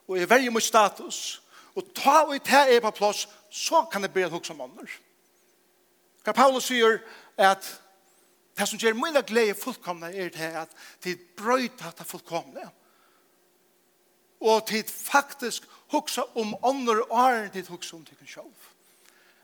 og 0.09 0.19
jeg 0.19 0.31
velger 0.31 0.55
mot 0.55 0.65
status 0.65 1.41
og 1.75 1.93
ta 1.95 2.23
og 2.27 2.39
ta 2.45 2.67
er 2.69 2.83
på 2.83 2.91
plass 2.95 3.27
så 3.51 3.85
kan 3.91 4.03
det 4.03 4.13
bli 4.15 4.23
et 4.23 4.31
hoksamonder. 4.31 4.87
Hva 6.25 6.33
Paulus 6.37 6.69
sier 6.71 7.01
at 7.41 7.67
Det 8.57 8.67
som 8.69 8.79
gjør 8.79 8.99
mye 8.99 9.23
glede 9.27 9.57
fullkomne 9.59 10.11
er 10.13 10.33
det 10.35 10.51
at 10.65 10.73
de 11.05 11.17
brøyta 11.37 11.93
det 11.99 12.07
fullkomne. 12.07 12.67
Og 14.41 14.69
de 14.69 14.83
faktisk 14.89 15.67
huksa 15.93 16.25
om 16.35 16.55
andre 16.65 17.03
åren 17.11 17.51
de 17.55 17.65
huksa 17.69 17.97
om 17.97 18.05
tykken 18.05 18.27
sjolv. 18.27 18.69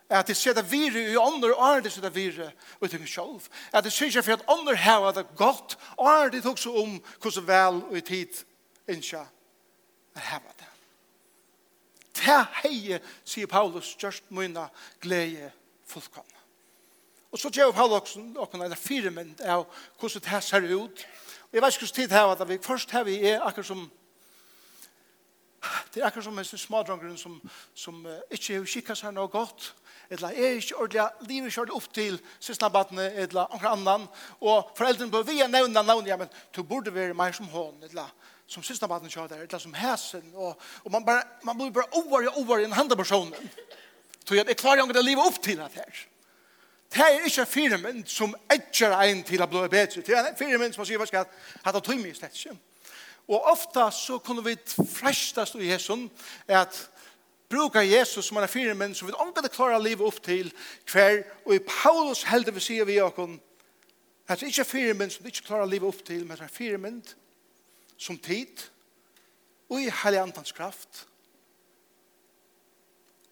At 0.09 0.29
de 0.29 0.35
ser 0.35 0.55
det 0.55 0.71
vire 0.71 1.03
i 1.03 1.17
andre 1.19 1.55
åren 1.55 1.85
de 1.85 1.91
ser 1.91 2.05
det 2.07 2.15
vire 2.15 2.53
i 2.83 2.89
tykken 2.89 3.09
sjolv. 3.09 3.49
At 3.73 3.85
de 3.85 3.91
synes 3.91 4.19
for 4.25 4.33
at 4.33 4.45
andre 4.49 4.77
har 4.77 5.13
det 5.13 5.27
godt 5.37 5.79
åren 5.99 6.33
de 6.33 6.43
huksa 6.43 6.71
om 6.71 7.01
hvordan 7.21 7.47
vel 7.47 7.83
og 7.91 7.97
i 7.97 8.01
tid 8.01 8.45
innsja 8.89 9.27
er 10.15 10.21
hava 10.31 10.55
det. 10.59 10.71
Det 12.17 12.39
heie, 12.63 13.01
sier 13.25 13.47
Paulus, 13.47 13.93
gjørst 14.01 14.31
mine 14.33 14.69
glede 15.03 15.51
fullkomne. 15.87 16.36
Og 17.33 17.38
så 17.38 17.50
gjør 17.52 17.75
Paulus 17.75 18.16
åkken 18.37 18.62
en 18.62 18.76
firemynd 18.76 19.40
av 19.42 19.66
hvordan 20.00 20.25
det 20.25 20.42
ser 20.45 20.66
ut. 20.71 21.06
Og 21.47 21.52
jeg 21.52 21.62
vet 21.62 21.75
ikke 21.75 21.87
hvordan 21.87 21.97
tid 21.97 22.16
her 22.16 22.26
var 22.30 22.45
det. 22.45 22.64
Først 22.64 22.90
her 22.90 23.04
vi 23.04 23.21
er 23.26 23.42
akkurat 23.42 23.66
som 23.66 23.87
det 25.95 26.02
er 26.02 26.06
akkurat 26.06 26.25
som 26.25 26.38
en 26.38 26.45
smadrongren 26.45 27.18
som, 27.18 27.40
som 27.75 28.06
uh, 28.06 28.21
ikke 28.30 28.59
har 28.59 28.68
kikket 28.71 28.99
seg 29.00 29.14
noe 29.14 29.30
godt. 29.33 29.73
Eller 30.11 30.28
er 30.28 30.59
ikke 30.61 30.76
ordentlig, 30.78 31.06
livet 31.26 31.54
kjørt 31.54 31.73
opp 31.75 31.88
til 31.95 32.18
syslabatene 32.38 33.09
eller 33.25 33.50
noen 33.50 33.66
annan. 33.73 34.06
Og 34.40 34.71
foreldrene 34.78 35.11
bør 35.11 35.26
via 35.26 35.49
nevne 35.50 35.83
navnet, 35.83 36.12
ja, 36.12 36.18
men 36.21 36.30
du 36.54 36.62
burde 36.62 36.95
være 36.95 37.16
mer 37.16 37.35
som 37.35 37.49
hånd, 37.50 37.83
eller 37.88 38.12
som 38.47 38.62
syslabatene 38.62 39.11
kjørt 39.11 39.33
der, 39.35 39.42
eller 39.42 39.62
som 39.62 39.75
hæsen. 39.75 40.28
Og, 40.35 40.54
og 40.85 40.92
man, 40.95 41.06
bare, 41.06 41.25
man 41.42 41.59
blir 41.59 41.75
bare 41.75 41.90
over 41.99 42.28
og 42.28 42.42
over 42.45 42.62
i 42.62 42.68
en 42.68 42.76
andre. 42.76 43.06
Så 44.26 44.38
jeg 44.38 44.59
klarer 44.61 44.85
ikke 44.85 45.02
å 45.02 45.09
leve 45.09 45.26
opp 45.26 45.42
til 45.42 45.59
det 45.59 45.73
her. 45.75 46.06
Det 46.93 47.02
er 47.02 47.25
ikke 47.25 47.40
en 47.40 47.47
firmynd 47.47 48.05
som 48.07 48.35
etjer 48.50 48.95
en 48.95 49.23
til 49.26 49.43
å 49.43 49.49
bli 49.50 49.69
bedre. 49.69 50.02
Det 50.02 50.14
er 50.14 50.31
en 50.31 50.38
firmynd 50.38 50.75
som 50.75 50.87
sier, 50.87 51.00
hva 51.00 51.07
skal 51.09 51.25
jeg 51.25 51.64
ha 51.64 51.81
tøyme 51.81 52.09
i 52.09 52.14
stedet? 52.14 52.57
Og 53.26 53.49
ofta 53.50 53.90
så 53.90 54.19
kunne 54.23 54.45
vi 54.45 54.55
frestast 54.87 55.59
i 55.59 55.71
Jesus 55.71 56.07
at 56.47 56.78
bruka 57.50 57.83
Jesus 57.83 58.25
som 58.25 58.37
er 58.37 58.47
fire 58.47 58.71
firmynd 58.71 58.95
som 58.95 59.09
vi 59.09 59.19
omgående 59.19 59.50
klarer 59.50 59.83
livet 59.83 60.07
opp 60.07 60.23
til 60.23 60.52
hver, 60.93 61.23
og 61.45 61.55
i 61.55 61.64
Paulus 61.66 62.23
heldig 62.23 62.55
vi 62.55 62.61
sier 62.61 62.87
vi 62.87 63.00
åkken, 63.02 63.40
at 64.28 64.40
det 64.40 64.47
er 64.47 64.55
ikke 64.55 64.61
en 64.61 64.71
firmynd 64.71 65.11
som 65.11 65.25
vi 65.25 65.35
ikke 65.35 65.47
klarer 65.47 65.71
livet 65.71 65.88
opp 65.88 66.05
til, 66.07 66.26
men 66.26 66.37
det 66.37 66.47
er 66.47 66.55
fire 66.55 66.78
firmynd 66.78 67.14
som 67.99 68.19
tid 68.19 68.62
og 69.69 69.83
i 69.83 69.90
heilig 70.02 70.21
antans 70.21 70.52
kraft 70.52 71.07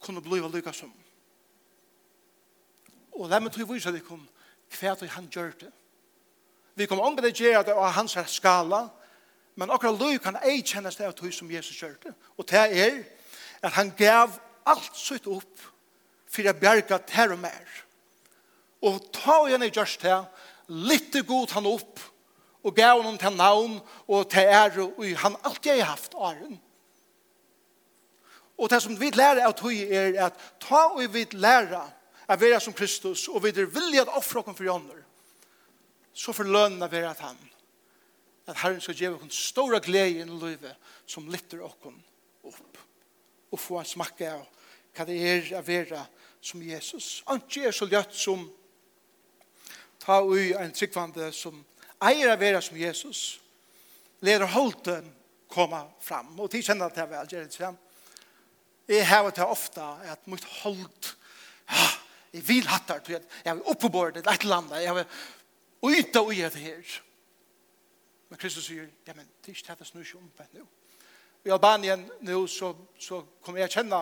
kunne 0.02 0.22
bli 0.24 0.40
å 0.42 0.50
lykke 0.50 0.72
som. 0.74 0.92
Og 3.14 3.28
la 3.30 3.40
meg 3.40 3.54
tog 3.54 3.68
vise 3.70 3.88
at 3.88 3.96
vi 3.96 4.04
kom 4.04 4.24
hva 4.74 4.94
han 5.14 5.28
gjør 5.30 5.52
det. 5.60 5.70
Vi 6.74 6.86
kom 6.90 7.00
ångre 7.00 7.28
det 7.28 7.38
gjør 7.38 7.62
det 7.62 7.74
av 7.74 7.92
hans 7.94 8.16
skala, 8.26 8.88
men 9.54 9.70
akkurat 9.70 10.00
løy 10.00 10.18
kan 10.18 10.40
ei 10.42 10.62
kjennes 10.66 10.96
det 10.98 11.06
av 11.06 11.14
tog 11.14 11.30
som 11.32 11.50
Jesus 11.50 11.78
gjør 11.78 11.94
det. 12.02 12.14
Og 12.38 12.48
det 12.50 12.64
er 12.64 13.04
at 13.62 13.72
han 13.78 13.92
gav 13.96 14.34
alt 14.66 14.96
sitt 14.98 15.28
opp 15.30 15.62
for 16.26 16.50
å 16.50 16.56
bjerge 16.58 16.98
ter 17.06 17.30
og 17.32 17.38
mer. 17.38 17.70
Og 18.84 18.98
ta 19.14 19.44
igjen 19.46 19.62
i 19.64 19.70
gjørst 19.70 20.02
det, 20.02 20.18
litt 20.68 21.14
god 21.28 21.54
han 21.54 21.68
opp, 21.70 22.02
og 22.64 22.74
gav 22.76 22.98
honom 22.98 23.16
til 23.20 23.36
navn 23.36 23.78
og 24.08 24.28
til 24.32 24.48
ære, 24.48 24.88
og 24.96 25.04
han 25.20 25.36
alltid 25.44 25.78
har 25.78 25.92
haft 25.94 26.16
æren. 26.16 26.58
Og 28.58 28.70
det 28.70 28.80
som 28.82 28.96
vi 28.98 29.10
lærer 29.10 29.44
av 29.46 29.54
tog 29.58 29.74
er 29.74 30.16
at 30.26 30.38
ta 30.62 30.86
og 30.94 31.02
vi 31.14 31.26
lærer 31.32 31.92
at 32.28 32.40
være 32.40 32.60
som 32.60 32.72
Kristus, 32.72 33.28
og 33.28 33.42
vi 33.44 33.52
er 33.52 33.66
villige 33.66 34.04
at 34.04 34.12
offre 34.16 34.40
oss 34.40 34.56
for 34.56 34.64
jønner, 34.64 35.02
så 36.14 36.32
får 36.32 36.48
lønnen 36.48 36.82
at 36.82 37.20
han, 37.20 37.38
at 38.46 38.56
Herren 38.56 38.80
skal 38.80 38.94
gjøre 38.94 39.20
oss 39.26 39.40
store 39.50 39.80
glede 39.80 40.20
i 40.22 40.24
livet 40.24 40.76
som 41.06 41.28
lytter 41.28 41.62
oss 41.64 41.76
opp, 42.44 42.78
og 43.50 43.60
få 43.60 43.80
en 43.80 43.88
smakke 43.88 44.30
av 44.30 44.44
hva 44.94 45.06
det 45.08 45.16
er 45.26 45.48
å 45.58 45.62
være 45.66 46.04
som 46.44 46.62
Jesus. 46.62 47.22
Han 47.26 47.42
er 47.56 47.72
så 47.74 47.88
løtt 47.88 48.14
som 48.14 48.44
ta 50.04 50.20
ui 50.22 50.52
en 50.52 50.72
tryggvande 50.72 51.30
som 51.32 51.56
eier 52.04 52.30
å 52.30 52.38
være 52.38 52.60
som 52.62 52.76
Jesus, 52.78 53.40
leder 54.24 54.46
holdt 54.52 54.90
komma 55.50 55.84
fram, 56.02 56.34
og 56.40 56.50
de 56.52 56.62
kjenner 56.62 56.88
at 56.88 56.96
det 56.96 57.06
vel, 57.08 57.20
velgjøret, 57.22 57.54
sier 57.54 57.70
han. 57.70 57.80
Jeg 58.88 59.06
har 59.08 59.30
det 59.30 59.46
ofte 59.46 59.84
at 60.12 60.26
mot 60.28 60.44
holdt, 60.60 61.14
ja, 61.70 61.86
Jeg 62.34 62.42
vil 62.48 62.66
hattar, 62.66 63.02
jeg 63.06 63.22
har 63.46 63.60
oppe 63.70 63.90
på 63.90 64.04
det, 64.10 64.24
et 64.26 64.42
eller 64.42 64.56
annet, 64.56 64.80
jeg 64.82 64.94
har 64.96 65.06
yta 65.94 66.22
og 66.24 66.34
gjøre 66.34 66.50
det 66.50 66.64
her. 66.64 66.94
Men 68.28 68.40
Kristus 68.42 68.66
sier, 68.66 68.88
ja, 69.06 69.14
men 69.14 69.28
det 69.38 69.52
er 69.52 69.56
ikke 69.56 69.70
dette 69.70 69.86
snur 69.86 70.02
ikke 70.02 70.18
omvendt 70.18 70.58
nå. 70.58 70.66
I 71.44 71.52
Albanien 71.52 72.06
nå 72.24 72.46
så, 72.48 72.72
så 72.98 73.20
kommer 73.44 73.60
jeg 73.62 73.74
kjenne 73.76 74.00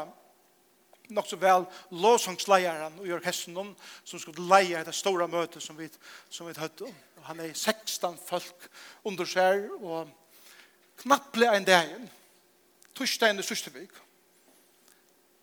nok 1.12 1.26
så 1.28 1.36
vel 1.36 1.66
låsangsleieren 1.90 3.00
og 3.00 3.10
orkestren 3.18 3.72
som 4.04 4.20
skulle 4.22 4.46
leie 4.48 4.84
det 4.86 4.94
store 4.96 5.26
møtet 5.28 5.62
som 5.62 5.76
vi, 5.78 5.88
som 6.30 6.48
vi 6.48 6.54
høyde. 6.56 6.88
Og 7.18 7.26
han 7.26 7.42
er 7.42 7.52
16 7.52 8.18
folk 8.26 8.68
under 9.04 9.28
seg, 9.28 9.66
og 9.82 10.08
knapplig 11.02 11.50
en 11.50 11.66
dag, 11.66 11.92
torsdagen 12.94 13.42
i 13.42 13.46
Søstervik, 13.46 13.92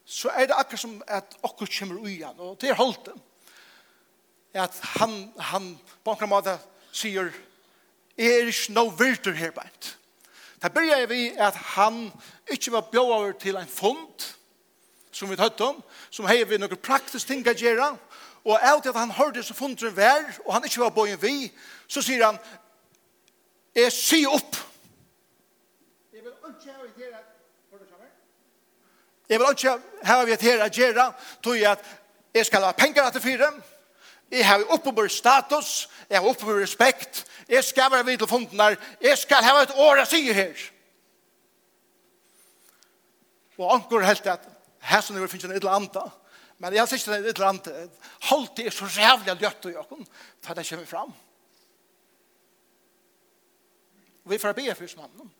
så 0.09 0.31
er 0.33 0.49
det 0.49 0.57
akkurat 0.57 0.81
som 0.81 1.01
at 1.07 1.37
okkur 1.45 1.69
kommer 1.79 2.01
ui 2.01 2.15
igjen, 2.15 2.39
og 2.41 2.57
det 2.61 2.71
er 2.71 2.79
holdt 2.79 3.05
det. 3.05 3.13
At 4.57 4.73
han, 4.97 5.33
han 5.37 5.67
på 6.03 6.15
en 6.17 6.31
måte 6.31 6.55
sier, 6.91 7.29
er 8.17 8.49
ikke 8.49 8.73
noe 8.73 8.95
virtur 8.97 9.37
her 9.37 9.53
beint. 9.53 9.91
Da 10.59 10.71
begynner 10.73 11.05
vi 11.07 11.29
at 11.37 11.55
han 11.75 12.07
ikke 12.49 12.73
var 12.73 12.89
bjør 12.89 13.13
over 13.19 13.37
til 13.37 13.61
en 13.61 13.69
fond, 13.69 14.25
som 15.11 15.29
vi 15.29 15.37
tatt 15.37 15.61
om, 15.61 15.77
som 16.09 16.25
hei 16.25 16.41
vi 16.43 16.57
noen 16.57 16.81
praktisk 16.81 17.29
ting 17.29 17.45
å 17.45 17.53
gjøre, 17.53 17.93
og 18.49 18.65
alt 18.65 18.89
at 18.89 18.97
han 18.97 19.13
hørte 19.13 19.45
som 19.45 19.55
funderen 19.55 19.93
vær, 19.95 20.25
og 20.45 20.55
han 20.57 20.65
ikke 20.65 20.81
var 20.81 20.95
bøyen 20.95 21.21
vi, 21.21 21.51
så 21.87 22.01
sier 22.01 22.25
han, 22.25 22.41
jeg 23.77 23.93
sier 23.93 24.33
opp. 24.33 24.57
Jeg 26.13 26.25
vil 26.25 26.33
ikke 26.33 26.73
ha 26.73 26.93
det 26.97 27.13
at 27.13 27.28
Jeg 29.29 29.39
vil 29.39 29.51
ikke 29.53 29.75
ha 30.03 30.23
vi 30.25 30.33
et 30.33 30.41
her 30.41 30.63
å 30.65 30.69
gjøre, 30.73 31.05
tog 31.43 31.57
jeg 31.57 31.69
at 31.71 31.85
jeg 32.33 32.47
skal 32.49 32.65
ha 32.65 32.71
penger 32.77 33.05
etter 33.05 33.21
fire, 33.21 33.51
jeg 34.29 34.45
har 34.45 34.65
oppebord 34.73 35.09
status, 35.09 35.89
jeg 36.09 36.19
har 36.19 36.27
oppebord 36.29 36.61
respekt, 36.61 37.23
jeg 37.49 37.63
skal 37.65 37.91
være 37.91 38.05
vidt 38.05 38.21
til 38.23 38.29
funden 38.29 38.57
der, 38.57 38.77
jeg 39.01 39.17
skal 39.17 39.45
ha 39.45 39.55
et 39.63 39.73
år 39.77 40.03
å 40.03 40.07
si 40.09 40.21
her. 40.33 40.65
Og 43.59 43.73
anker 43.73 44.05
helt 44.07 44.29
at 44.31 44.45
her 44.89 45.01
som 45.03 45.17
det 45.17 45.29
finnes 45.29 45.49
en 45.49 45.57
eller 45.57 45.73
annen, 45.73 46.13
men 46.59 46.75
jeg 46.75 46.87
synes 46.87 47.03
ikke 47.03 47.11
det 47.11 47.19
er 47.19 47.23
en 47.23 47.35
eller 47.35 47.49
annen, 47.49 47.97
holdt 48.29 48.55
det 48.57 48.69
er 48.69 48.75
så 48.75 48.87
rævlig 48.87 49.35
løtt 49.41 49.67
og 49.69 49.75
jokken, 49.75 50.07
for 50.45 50.57
det 50.57 50.67
kommer 50.69 50.89
fram. 50.89 51.13
Vi 54.29 54.37
får 54.37 54.53
be 54.53 54.75
for 54.75 54.97
mannen. 55.01 55.31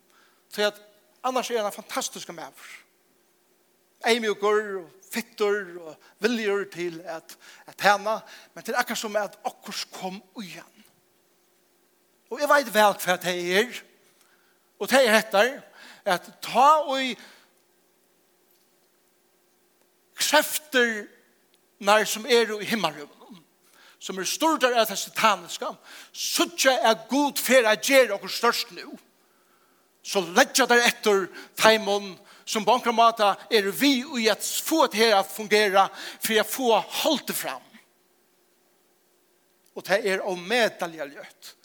Så 0.49 0.65
at 0.65 0.77
annars 1.23 1.49
er 1.51 1.57
han 1.61 1.65
en 1.69 1.75
fantastisk 1.75 2.29
mæver 2.33 2.78
eimjukur, 4.07 4.83
og 4.83 4.99
fittur 5.09 5.79
og 5.81 5.95
viljur 6.19 6.63
til 6.73 7.01
at, 7.05 7.37
at 7.67 7.77
tjena, 7.81 8.19
men 8.53 8.63
til 8.63 8.77
akkar 8.77 8.97
som 8.99 9.15
at 9.17 9.39
akkurs 9.45 9.85
kom 9.93 10.21
ujan. 10.37 10.85
Og 12.29 12.41
jeg 12.41 12.49
veit 12.49 12.73
vel 12.73 12.97
hva 13.03 13.17
det 13.23 13.35
er, 13.57 13.79
og 14.79 14.89
det 14.89 15.01
er 15.01 15.15
hettar, 15.15 15.49
at 16.05 16.29
ta 16.45 16.69
og 16.85 17.15
krefter 20.19 21.07
nær 21.79 22.05
som 22.05 22.25
er 22.27 22.53
i 22.59 22.67
himmelrummen, 22.69 23.41
som 23.99 24.19
er 24.19 24.27
stort 24.27 24.63
av 24.67 24.75
det 24.77 24.97
sataniska, 24.99 25.73
suttje 26.13 26.71
er 26.71 27.05
god 27.09 27.39
fer 27.41 27.67
at 27.67 27.83
gjere 27.83 28.15
okkur 28.15 28.31
størst 28.31 28.71
nu, 28.77 28.93
så 30.03 30.21
ledja 30.23 30.67
der 30.69 30.85
etter 30.87 31.27
teimon, 31.59 32.13
som 32.49 32.65
på 32.65 32.71
några 32.71 32.91
måte 32.91 33.35
är 33.49 33.63
vi 33.63 34.03
och 34.03 34.31
att 34.31 34.45
få 34.45 34.87
det 34.87 34.97
här 34.97 35.15
att 35.15 35.31
fungera 35.31 35.89
för 36.19 36.33
jag 36.33 36.49
få 36.49 36.79
hållt 36.79 37.27
det 37.27 37.33
fram. 37.33 37.61
Och 39.73 39.83
det 39.83 40.09
är 40.09 40.21
om 40.21 40.47
medaljeljöt. 40.47 41.55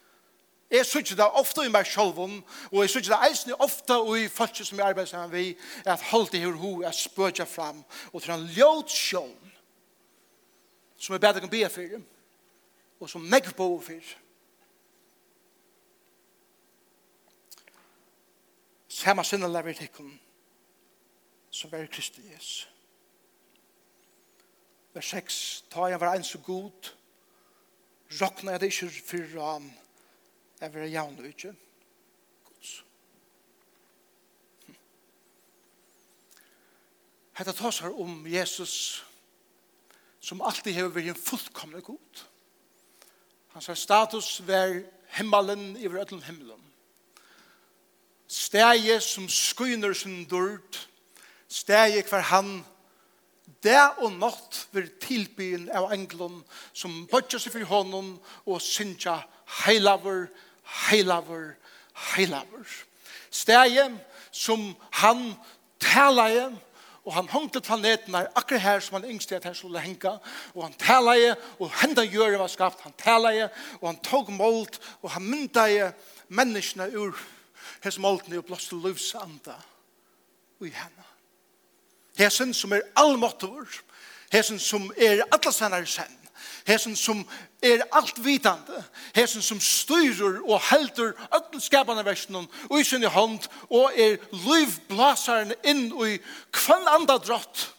Jeg 0.70 0.86
synes 0.86 1.08
det 1.08 1.24
ofte 1.24 1.62
i 1.64 1.70
meg 1.70 1.86
selv 1.86 2.18
og 2.18 2.80
jeg 2.80 2.90
synes 2.90 3.08
det 3.08 3.18
eisen 3.28 3.54
ofte 3.58 3.94
i 4.18 4.28
folk 4.28 4.56
som 4.56 4.78
jeg 4.78 4.86
arbeider 4.86 5.08
sammen 5.10 5.32
vi, 5.32 5.56
at 5.84 6.02
holdt 6.02 6.32
det 6.32 6.40
her 6.40 6.52
ho, 6.52 6.82
jag 6.82 6.94
spør 6.94 7.44
fram, 7.44 7.84
og 8.12 8.22
til 8.22 8.32
en 8.34 8.46
ljød 8.46 8.88
sjån, 8.88 9.52
som 10.96 11.14
är 11.14 11.18
bedre 11.18 11.40
kan 11.40 11.48
be 11.48 11.68
for, 11.68 12.00
og 13.00 13.10
som 13.10 13.20
meg 13.20 13.44
på 13.56 13.80
for. 13.80 14.16
Sama 18.88 19.22
sinne 19.22 19.48
lever 19.48 19.72
tikkun, 19.72 20.20
som 21.54 21.75
er 21.75 21.87
Kristi 21.87 22.23
Jesus. 22.32 22.68
Vers 24.94 25.11
6, 25.11 25.64
ta 25.70 25.87
jeg 25.90 26.00
var 26.00 26.14
en 26.14 26.26
så 26.26 26.38
god, 26.38 26.90
råkna 28.20 28.54
jeg 28.54 28.61
det 28.62 28.70
ikke 28.73 28.90
for 29.06 29.40
han, 29.42 29.68
jeg 30.61 30.75
var 30.75 30.87
javn 30.90 31.18
og 31.18 31.26
ikke. 31.26 31.52
Gods. 32.49 32.73
Hette 37.38 37.54
tas 37.58 37.78
seg 37.82 38.00
om 38.02 38.26
Jesus, 38.30 39.04
som 40.23 40.42
alltid 40.42 40.75
har 40.75 40.90
vært 40.94 41.12
en 41.12 41.20
fullkomne 41.20 41.82
god. 41.87 42.25
Hans 43.54 43.70
status 43.78 44.40
var 44.46 44.80
himmelen 45.18 45.76
i 45.78 45.87
vrødlen 45.87 46.23
himmelen. 46.26 46.62
Steget 48.26 49.02
som 49.02 49.28
skyner 49.30 49.94
sin 49.94 50.25
dørt, 50.26 50.88
stegi 51.54 52.02
hver 52.08 52.25
han 52.32 52.56
det 53.64 53.80
og 54.02 54.16
natt 54.16 54.64
vil 54.75 54.88
tilbyen 55.00 55.68
av 55.73 55.92
englun 55.94 56.40
som 56.76 57.04
bøtja 57.11 57.38
seg 57.40 57.54
for 57.54 57.68
hånden 57.68 58.14
og 58.44 58.62
synsja 58.64 59.20
heilaver, 59.64 60.26
heilaver, 60.88 61.54
heilaver. 62.14 62.68
Stegi 63.30 63.87
som 64.34 64.73
han 65.00 65.34
tala 65.80 66.28
i 66.32 66.44
og 67.04 67.12
han 67.12 67.28
hong 67.28 67.50
til 67.52 67.61
planeten 67.61 68.14
er 68.16 68.30
akkurat 68.32 68.62
her 68.64 68.80
som 68.80 68.96
han 68.96 69.11
yngste 69.11 69.37
at 69.37 69.44
han 69.44 69.54
skulle 69.54 69.80
henga, 69.84 70.14
og 70.54 70.62
han 70.64 70.76
tala 70.80 71.12
i, 71.20 71.26
og 71.61 71.73
henda 71.82 72.00
gjøre 72.08 72.38
var 72.40 72.49
skapt, 72.49 72.80
han 72.80 72.96
tala 72.96 73.34
i, 73.37 73.42
og 73.82 73.88
han 73.90 74.00
tog 74.00 74.30
målt, 74.32 74.80
og 75.02 75.12
han 75.12 75.26
mynda 75.28 75.66
i 75.68 75.82
menneskene 76.32 76.88
ur 76.96 77.18
hans 77.84 77.99
måltene 78.00 78.40
og 78.40 78.49
blåste 78.49 78.80
livsanda 78.80 79.58
i 80.64 80.73
henne. 80.73 81.04
Hesen 82.18 82.54
som 82.54 82.73
er 82.73 82.85
allmåttor, 82.97 83.66
hesen 84.33 84.59
som 84.59 84.92
er 84.97 85.25
allastanar 85.33 85.85
sen, 85.88 86.11
hesen 86.66 86.97
som 86.97 87.25
er 87.62 87.83
alt 87.92 88.18
vitande, 88.25 88.85
hesen 89.16 89.42
som 89.42 89.61
styrer 89.61 90.40
og 90.44 90.62
heldur 90.71 91.14
öll 91.35 91.61
skapande 91.62 92.04
versen 92.06 92.38
og 92.38 92.76
i 92.78 92.84
sinne 92.86 93.10
hånd 93.10 93.49
og 93.69 93.93
er 93.99 94.19
livblasaren 94.30 95.54
inn 95.67 95.88
i 96.06 96.19
kvann 96.54 96.86
anda 96.95 97.19
drott, 97.19 97.71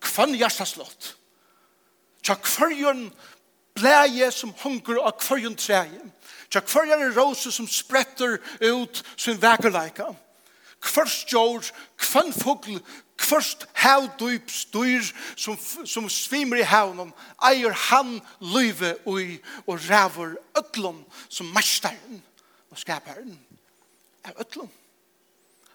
kvann 0.00 0.36
hjertaslott. 0.38 1.16
Tja 2.22 2.36
kvarjon 2.42 3.08
blæje 3.76 4.30
som 4.32 4.54
hunker 4.62 5.00
av 5.02 5.18
kvarjon 5.20 5.56
treje. 5.58 6.02
tja 6.50 6.60
kvarjon 6.60 7.12
rose 7.14 7.52
som 7.52 7.68
spretter 7.68 8.38
ut 8.60 9.02
sin 9.16 9.42
vekerleika, 9.42 10.06
kvarstjår, 10.80 11.72
kvann 11.98 12.32
fugl, 12.32 12.80
Kvørst 13.16 13.64
havdøyp 13.72 14.50
styr 14.50 15.04
som, 15.36 15.56
som 15.86 16.08
svimer 16.12 16.60
i 16.60 16.66
havnum, 16.68 17.14
eier 17.48 17.72
han 17.88 18.18
løyve 18.40 18.92
ui 19.08 19.38
og 19.66 19.80
ræver 19.88 20.36
ødlom 20.58 21.04
som 21.28 21.48
mestaren 21.56 22.22
og 22.70 22.78
skaparen 22.78 23.38
av 24.24 24.36
ødlom. 24.40 24.68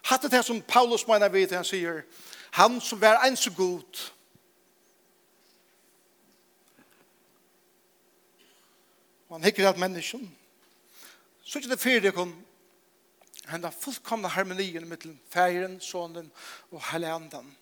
Hatt 0.06 0.30
det 0.30 0.44
som 0.44 0.62
Paulus 0.62 1.06
meina 1.06 1.28
vid, 1.30 1.54
han 1.54 1.66
sier, 1.66 2.02
han 2.58 2.80
som 2.80 3.00
var 3.00 3.22
en 3.26 3.36
så 3.36 3.50
god, 3.54 4.00
og 9.28 9.36
han 9.38 9.44
hikker 9.44 9.68
at 9.68 9.78
menneskjen, 9.80 10.26
så 11.42 11.58
ikke 11.58 11.70
det 11.70 11.80
fyrir 11.80 12.02
det 12.04 12.14
kom 12.14 12.34
henda 13.48 13.70
fullkomna 13.70 14.28
harmonien 14.28 14.86
mellom 14.88 15.18
færen, 15.30 15.80
sonen 15.80 16.30
og 16.70 16.82
hellandan. 16.92 17.56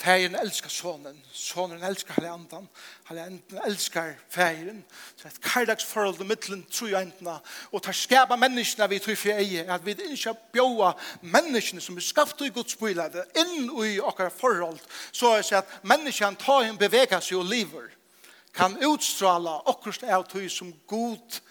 Færen 0.00 0.34
elskar 0.34 0.68
sonen, 0.72 1.16
sonen 1.32 1.82
elskar 1.84 2.14
hellandan, 2.14 2.68
hellandan 3.08 3.60
elskar 3.66 4.14
færen. 4.28 4.84
Så 5.16 5.28
et 5.28 5.40
kardagsforhold 5.40 6.18
mellom 6.18 6.28
middelen 6.28 6.62
tror 6.70 6.96
endna, 6.98 7.38
og 7.72 7.82
tar 7.82 7.92
skapa 7.92 8.36
menneskene 8.36 8.88
vi 8.88 8.98
tror 8.98 9.14
for 9.14 9.42
eie, 9.42 9.66
at 9.68 9.84
vi 9.86 9.90
ikke 9.90 10.34
bjóa 10.54 10.94
menneskene 11.20 11.80
som 11.80 11.96
er 11.96 12.06
skapt 12.06 12.40
i 12.40 12.48
Guds 12.48 12.76
bylade, 12.80 13.26
inn 13.36 13.68
i 13.84 13.98
okkar 14.00 14.32
forhold, 14.32 14.80
så 15.12 15.34
er 15.36 15.42
det 15.42 15.60
at 15.60 15.76
menneskene 15.82 16.40
tar 16.40 16.62
henne 16.64 16.80
bevega 16.80 17.20
seg 17.20 17.42
og 17.42 17.50
lever, 17.50 17.90
kan 18.54 18.78
utstrala 18.86 19.60
okkurst 19.68 20.08
av 20.08 20.24
tog 20.30 20.48
som 20.50 20.72
god 20.88 21.42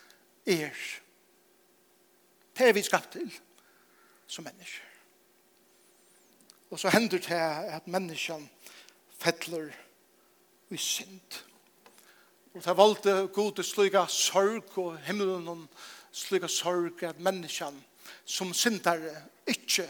er. 0.47 0.73
Er 0.73 1.08
Det 2.59 2.67
er 2.67 2.73
vi 2.75 2.81
skapt 2.83 3.13
til 3.15 3.29
som 4.27 4.43
mennesker. 4.43 4.83
Og 6.69 6.79
så 6.79 6.89
hender 6.91 7.17
det 7.17 7.37
at 7.71 7.87
menneskene 7.87 8.49
fettler 9.19 9.69
i 10.69 10.77
synd. 10.77 11.37
Og 12.53 12.65
det 12.65 12.75
valgte 12.77 13.13
god 13.33 13.53
til 13.55 13.63
slike 13.63 14.01
sorg 14.11 14.77
og 14.77 14.97
himmelen 15.05 15.47
og 15.47 15.63
slike 16.11 16.47
sorg 16.51 17.03
at 17.03 17.19
menneskene 17.19 17.79
som 18.25 18.53
syndere 18.53 19.15
ikke 19.47 19.87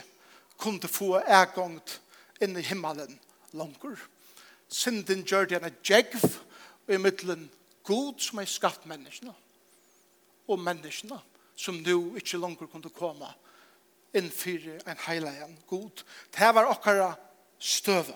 kunne 0.57 0.87
få 0.87 1.17
ægångt 1.25 1.97
inn 2.41 2.57
i 2.57 2.67
himmelen 2.69 3.17
langer. 3.51 3.97
Synden 4.69 5.25
gjør 5.25 5.49
det 5.49 5.63
en 5.63 5.81
djegv 5.81 6.21
i 6.87 7.01
middelen 7.01 7.49
god 7.83 8.21
som 8.21 8.39
er 8.39 8.45
skapt 8.45 8.85
menneskene 8.85 9.33
og 10.47 10.59
menneskene 10.59 11.17
som 11.59 11.81
nu 11.83 12.15
ikke 12.19 12.39
langer 12.39 12.69
kunne 12.71 12.91
komme 12.95 13.27
innfyre 14.15 14.79
en 14.87 15.01
heilagen 15.05 15.57
god. 15.67 16.03
Det 16.33 16.51
var 16.55 16.69
okkara 16.71 17.11
støve. 17.59 18.15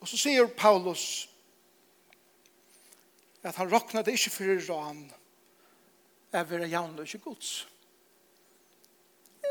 Og 0.00 0.08
så 0.08 0.16
sier 0.16 0.48
Paulus 0.56 1.28
at 3.44 3.56
han 3.56 3.70
råkna 3.72 4.02
det 4.04 4.16
ikke 4.16 4.32
for 4.32 4.64
ran 4.68 5.04
er 6.32 6.48
vera 6.48 6.68
jaunløse 6.68 7.20
gods. 7.20 7.52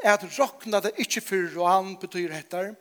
At 0.04 0.25
råkna 0.38 0.82
det 0.84 0.95
ikke 1.02 1.21
for 1.21 1.56
ran 1.58 1.95
betyr 2.02 2.34
hettar 2.34 2.73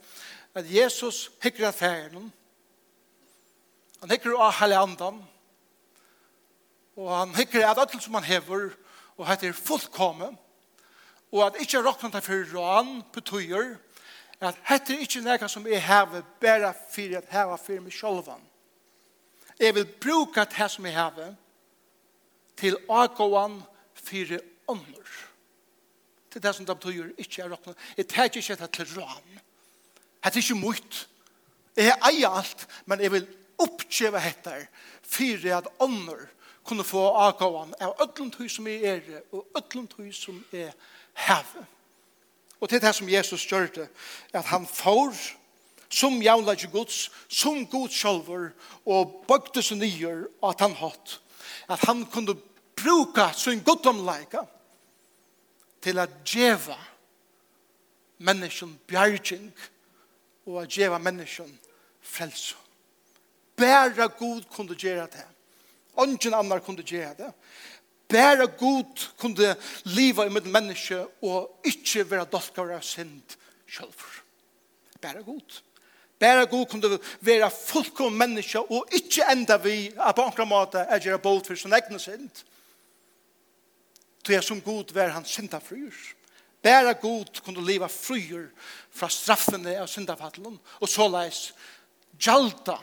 at 0.56 0.68
Jesus 0.72 1.28
hikker 1.42 1.68
av 1.68 1.76
ferden 1.76 2.32
han 4.00 4.12
hikker 4.12 4.36
av 4.38 4.54
heilandan 4.60 5.20
og 6.98 7.10
han 7.14 7.34
hikker 7.36 7.62
at 7.62 7.78
alt 7.78 8.02
som 8.02 8.14
han 8.18 8.26
hever, 8.26 8.72
og 9.18 9.26
heter 9.28 9.52
fullkomme, 9.54 10.32
og 11.32 11.46
at 11.46 11.58
ikke 11.62 11.82
råkna 11.84 12.10
til 12.10 12.24
fyrir 12.24 12.54
råan 12.54 13.02
betyr, 13.14 13.76
at 14.40 14.58
hette 14.68 14.96
ikke 14.98 15.22
nega 15.22 15.48
som 15.50 15.66
jeg 15.66 15.82
hever, 15.82 16.22
bare 16.40 16.72
for 16.90 17.18
at 17.18 17.30
heva 17.30 17.56
for 17.58 17.82
meg 17.82 17.94
selv. 17.94 18.30
Jeg 19.58 19.74
vil 19.74 19.86
bruke 20.00 20.46
det 20.46 20.70
som 20.70 20.86
jeg 20.86 20.94
hever, 20.94 21.34
til 22.58 22.78
å 22.90 23.04
gå 23.14 23.26
an 23.38 23.60
for 23.94 24.38
ånder. 24.68 25.12
Til 26.30 26.42
det 26.42 26.54
som 26.54 26.66
det 26.66 26.78
betyr 26.78 27.12
ikke 27.18 27.42
er 27.42 27.52
råkna. 27.52 27.74
Jeg 27.96 28.08
tar 28.08 28.30
ikke 28.30 28.56
det 28.58 28.70
til 28.74 28.94
råan. 28.96 29.38
Hette 30.24 30.42
ikke 30.42 30.58
mot. 30.58 30.98
Jeg 31.78 31.94
eier 32.10 32.34
alt, 32.40 32.66
men 32.86 33.00
jeg 33.00 33.12
vil 33.14 33.28
oppkjeva 33.58 34.22
dette 34.22 34.54
for 35.02 35.46
at 35.54 35.70
ånder 35.82 36.26
kunne 36.68 36.84
få 36.84 37.00
avgåan 37.08 37.74
av 37.80 37.96
ödlund 38.02 38.36
hus 38.38 38.58
som 38.58 38.66
er 38.68 38.84
er 38.92 39.22
og 39.32 39.46
ödlund 39.56 39.96
hus 39.96 40.20
som 40.24 40.44
er 40.52 40.72
heve. 41.14 41.64
Og 42.60 42.68
til 42.68 42.80
det 42.82 42.94
som 42.94 43.08
Jesus 43.08 43.46
gjør 43.46 43.66
det, 43.66 43.88
at 44.32 44.44
han 44.44 44.66
får 44.66 45.14
som 45.88 46.22
jaunlegi 46.22 46.68
gods, 46.72 47.10
som 47.28 47.66
god 47.66 47.88
sjølver, 47.88 48.50
og 48.84 49.24
bøkte 49.28 49.62
seg 49.62 49.80
nye 49.80 50.26
og 50.42 50.50
at 50.50 50.60
han 50.60 50.76
hatt, 50.76 51.20
at 51.68 51.80
han 51.88 52.04
kunne 52.12 52.36
bruka 52.76 53.30
sin 53.32 53.62
godomleika 53.64 54.44
til 55.82 55.98
at 55.98 56.10
djeva 56.26 56.76
menneskjen 58.18 58.78
bjergjeng, 58.86 59.52
og 60.46 60.62
at 60.62 60.72
djeva 60.72 60.98
menneskjen 60.98 61.50
frelse. 62.02 62.56
Bæra 63.56 64.06
god 64.06 64.44
kunne 64.52 64.76
gjøre 64.76 65.06
det 65.12 65.26
Ongen 65.98 66.34
annar 66.34 66.62
kunde 66.62 66.86
gjøre 66.86 67.14
det. 67.18 67.30
Bæra 68.08 68.46
god 68.46 69.08
kunde 69.20 69.56
liva 69.84 70.24
i 70.24 70.32
mitt 70.32 70.46
menneske 70.48 71.00
og 71.22 71.66
ikkje 71.68 72.06
vera 72.08 72.24
dolkar 72.24 72.70
av 72.72 72.84
synd 72.86 73.34
sjølver. 73.68 74.20
Bæra 75.02 75.20
god. 75.26 75.58
Bæra 76.18 76.46
god 76.48 76.66
kunde 76.70 76.98
vera 77.20 77.50
fullkom 77.52 78.16
menneske 78.16 78.62
og 78.62 78.94
ikkje 78.96 79.26
enda 79.32 79.58
vi 79.60 79.90
av 79.96 80.16
på 80.16 80.24
ankra 80.24 80.46
måte 80.48 80.86
er 80.86 81.02
gjerra 81.02 81.20
bold 81.22 81.44
for 81.46 81.58
sin 81.58 81.74
egne 81.76 82.00
synd. 82.00 82.44
Så 84.24 84.34
er 84.36 84.44
som 84.44 84.60
god 84.60 84.92
vær 84.92 85.12
han 85.14 85.24
synda 85.24 85.60
fryr. 85.60 85.94
Bæra 86.62 86.92
god 87.00 87.42
kunde 87.44 87.64
liva 87.64 87.88
fryr 87.92 88.48
fra 88.90 89.08
straffene 89.12 89.76
av 89.82 89.88
syndafattelen 89.88 90.56
og 90.56 90.88
såleis 90.88 91.50
gjalda 92.18 92.78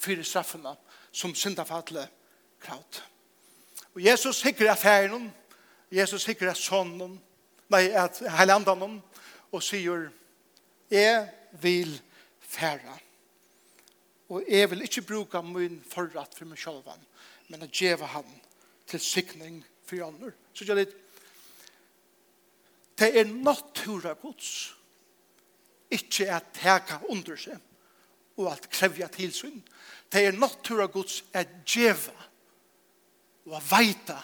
fyrir 0.00 0.24
straffene 0.24 0.72
som 1.12 1.36
syndafattelen 1.36 2.08
kraut. 2.60 3.02
Og 3.94 4.04
Jesus 4.04 4.42
hikker 4.42 4.70
at 4.72 4.82
herren, 4.82 5.32
Jesus 5.92 6.24
hikker 6.24 6.50
at 6.50 6.60
sonnen, 6.60 7.18
nei, 7.70 7.88
at 7.90 8.22
heilandanen, 8.38 9.00
og 9.50 9.62
sier, 9.66 10.08
jeg 10.90 11.26
vil 11.62 11.96
færa. 12.40 12.98
Og 14.30 14.44
jeg 14.46 14.70
vil 14.70 14.86
ikke 14.86 15.02
bruke 15.02 15.42
min 15.42 15.80
forrat 15.90 16.34
for 16.38 16.46
meg 16.46 16.58
selv, 16.58 16.86
men 17.48 17.66
at 17.66 17.74
gjeve 17.74 18.06
han 18.06 18.26
til 18.86 19.00
sikning 19.02 19.64
for 19.86 20.06
andre. 20.06 20.32
Så 20.54 20.64
jeg 20.68 20.76
det, 20.76 20.88
det 22.98 23.10
er 23.18 23.24
natura 23.24 24.14
gods, 24.22 24.76
ikke 25.90 26.30
at 26.30 26.52
teka 26.54 27.00
under 27.08 27.36
seg, 27.36 27.58
og 28.38 28.52
at 28.52 28.70
krevja 28.70 29.08
tilsyn. 29.10 29.58
Det 30.12 30.26
er 30.26 30.38
natura 30.38 30.86
gods 30.86 31.24
at 31.34 31.48
gjeva 31.66 32.29
og 33.48 33.56
å 33.56 33.62
veita 33.70 34.18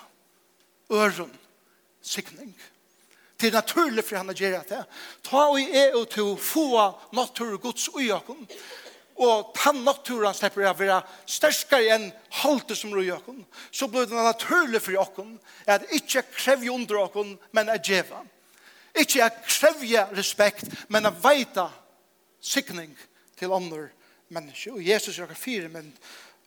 øren 0.92 1.32
sikning. 2.02 2.54
Det 3.36 3.50
er 3.50 3.58
naturlig 3.58 4.04
for 4.04 4.16
han 4.16 4.32
å 4.32 4.36
gjøre 4.36 4.64
det. 4.68 4.82
Ta 5.26 5.46
og 5.50 5.60
er 5.60 5.96
og 5.98 6.08
to 6.12 6.30
få 6.40 6.68
natur 7.16 7.56
gods 7.60 7.90
og 7.92 8.02
jakken. 8.04 8.46
Og 9.16 9.52
tann 9.56 9.80
naturen 9.84 10.34
slipper 10.36 10.66
jeg 10.66 10.76
være 10.76 11.00
sterskere 11.28 11.94
enn 11.94 12.06
halte 12.42 12.76
som 12.76 12.92
røy 12.92 13.06
jakken. 13.08 13.42
Så 13.72 13.88
blir 13.88 14.08
det 14.08 14.16
naturlig 14.16 14.82
for 14.84 14.96
jakken 14.96 15.36
at 15.64 15.86
ikke 15.96 16.24
krevje 16.34 16.72
under 16.72 17.00
jakken, 17.00 17.36
men 17.56 17.72
at 17.72 17.84
djeva. 17.84 18.22
Ikke 18.96 19.24
at 19.24 19.42
krevje 19.48 20.04
respekt, 20.16 20.68
men 20.92 21.08
at 21.08 21.16
veita 21.24 21.70
sikning 22.40 22.92
til 23.36 23.52
andre 23.56 23.88
mennesker. 24.32 24.76
Og 24.76 24.84
Jesus 24.84 25.18
jakker 25.18 25.38
fire, 25.38 25.68
men 25.72 25.90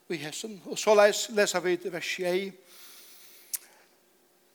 i 0.09 0.17
hessen. 0.17 0.61
Og 0.65 0.79
så 0.79 0.95
leser 0.95 1.59
vi 1.63 1.75
det 1.75 1.93
vers 1.93 2.15
1. 2.19 2.51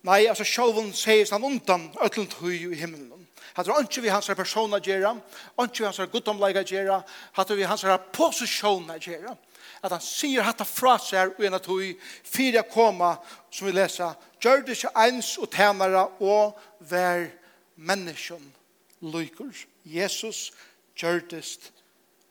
Nei, 0.05 0.27
altså 0.29 0.45
sjálfun 0.45 0.93
segist 0.93 1.33
han 1.33 1.45
undan 1.45 1.89
ötlund 2.05 2.29
tøy 2.35 2.75
i 2.75 2.77
himmelen. 2.77 3.25
Hatt 3.55 3.69
er 3.71 3.85
ikke 3.87 4.03
vi 4.03 4.11
hans 4.11 4.27
persona 4.37 4.81
gera, 4.83 5.15
ikke 5.63 5.85
vi 5.85 5.87
hans 5.87 6.01
gudomleika 6.13 6.65
hatt 7.33 7.51
er 7.51 7.57
vi 7.57 7.63
hans 7.63 7.85
posisjona 8.13 8.99
gera. 8.99 9.37
At 9.83 9.93
han 9.93 10.01
sier 10.01 10.43
hatt 10.43 10.61
er 10.61 10.69
fra 10.69 10.97
seg 10.99 11.39
og 11.39 11.45
en 11.45 11.55
at 11.55 11.63
tøy, 11.63 11.95
fyrir 12.25 12.67
koma, 12.69 13.15
som 13.51 13.69
vi 13.69 13.73
leser, 13.73 14.17
gjør 14.41 14.65
det 14.65 14.77
ikke 14.77 14.93
ens 15.07 15.37
og 15.39 15.51
tænare 15.51 16.09
og 16.21 16.59
vær 16.81 17.31
menneskjon 17.77 18.53
lykker. 19.01 19.55
Jesus 19.85 20.51
gjør 20.97 21.23
det 21.31 21.45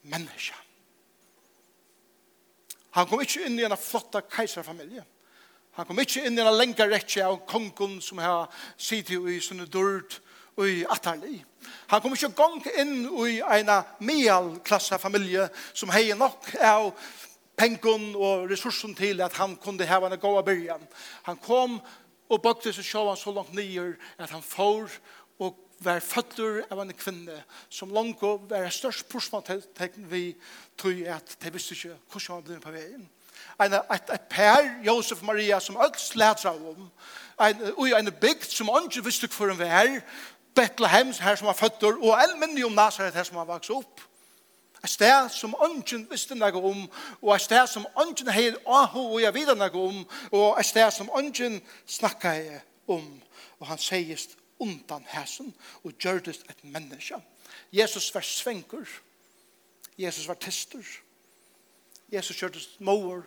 menneskjon. 0.04 0.63
Han 2.94 3.08
kom 3.10 3.24
ikke 3.24 3.48
inn 3.48 3.58
i 3.60 3.66
en 3.66 3.78
flotta 3.80 4.22
keiserfamilie. 4.30 5.04
Han 5.74 5.88
kom 5.90 6.00
ikke 6.04 6.28
inn 6.28 6.38
i 6.38 6.44
en 6.44 6.54
lenge 6.54 6.86
rettje 6.86 7.26
av 7.26 7.40
kongen 7.50 7.98
som 8.06 8.22
har 8.22 8.52
sittet 8.78 9.18
i 9.18 9.40
sånne 9.42 9.66
dørt 9.66 10.20
og 10.54 10.68
i 10.70 10.84
atterli. 10.86 11.40
Han 11.90 12.04
kom 12.04 12.14
ikke 12.14 12.36
gang 12.38 12.60
inn 12.78 13.08
i 13.26 13.40
en 13.42 13.72
medelklassefamilie 14.06 15.48
som 15.74 15.94
heier 15.96 16.20
nok 16.20 16.52
av 16.62 16.92
pengen 17.58 18.12
og 18.14 18.46
ressursen 18.52 18.94
til 18.98 19.22
at 19.26 19.34
han 19.40 19.56
kunne 19.62 19.88
hava 19.90 20.12
en 20.12 20.22
god 20.22 20.44
byrjan. 20.46 20.86
Han 21.26 21.42
kom 21.42 21.80
og 22.30 22.42
bøkte 22.42 22.74
seg 22.74 22.86
sjåan 22.86 23.18
så 23.18 23.34
langt 23.34 23.54
nyer 23.58 23.96
at 24.22 24.30
han 24.34 24.46
får 24.46 24.94
og 25.42 25.58
var 25.86 26.04
føtter 26.04 26.64
av 26.72 26.82
en 26.84 26.94
kvinne 26.98 27.40
som 27.70 27.92
langt 27.94 28.22
var 28.22 28.70
størst 28.70 29.06
spørsmål 29.06 29.44
pursmåltegn 29.44 30.08
vi 30.12 30.24
tog 30.78 31.02
at 31.08 31.36
de 31.44 31.52
visste 31.54 31.76
ikke 31.76 31.98
hvordan 32.12 32.36
han 32.36 32.48
ble 32.48 32.60
på 32.64 32.74
veien. 32.74 33.10
En, 33.62 33.74
et, 33.74 34.14
et 34.14 34.30
per, 34.30 34.70
Josef 34.86 35.22
Maria, 35.22 35.60
som 35.60 35.78
alt 35.78 36.00
slæt 36.00 36.46
av 36.50 36.62
om, 36.74 36.88
en, 37.42 37.66
og 37.76 37.92
en 37.98 38.12
bygd 38.22 38.48
som 38.50 38.72
andre 38.74 39.04
visste 39.04 39.28
ikke 39.28 39.36
for 39.36 39.52
en 39.54 39.60
vær, 39.60 40.00
Bethlehem 40.56 41.14
her 41.20 41.36
som 41.36 41.50
var 41.50 41.58
føtter, 41.58 41.98
og 41.98 42.18
en 42.18 42.40
minne 42.40 42.66
om 42.66 42.76
Nazaret 42.78 43.16
her 43.18 43.26
som 43.26 43.40
var 43.42 43.50
vokst 43.50 43.74
opp. 43.74 44.02
Et 44.84 44.90
sted 44.90 45.30
som 45.32 45.56
ønsken 45.64 46.04
visste 46.12 46.36
noe 46.36 46.60
om, 46.60 46.84
og 47.22 47.36
et 47.36 47.46
sted 47.46 47.68
som 47.72 47.86
ønsken 48.04 48.30
heit 48.36 48.58
aho 48.68 49.06
og 49.16 49.22
jeg 49.24 49.34
videre 49.34 49.56
noe 49.58 49.86
om, 49.88 50.02
og 50.32 50.60
et 50.60 50.68
sted 50.68 50.92
som 50.92 51.12
ønsken 51.18 51.62
snakket 51.88 52.62
om, 52.92 53.06
og 53.60 53.70
han 53.70 53.80
sier 53.82 54.20
undan 54.60 55.06
hæsen 55.08 55.54
og 55.84 55.96
gjørtist 55.98 56.46
et 56.50 56.64
menneske. 56.64 57.20
Jesus 57.74 58.14
var 58.16 58.22
svenker. 58.22 58.86
Jesus 59.98 60.28
var 60.28 60.40
tester. 60.42 60.84
Jesus 62.12 62.38
gjørtist 62.38 62.82
måer. 62.82 63.24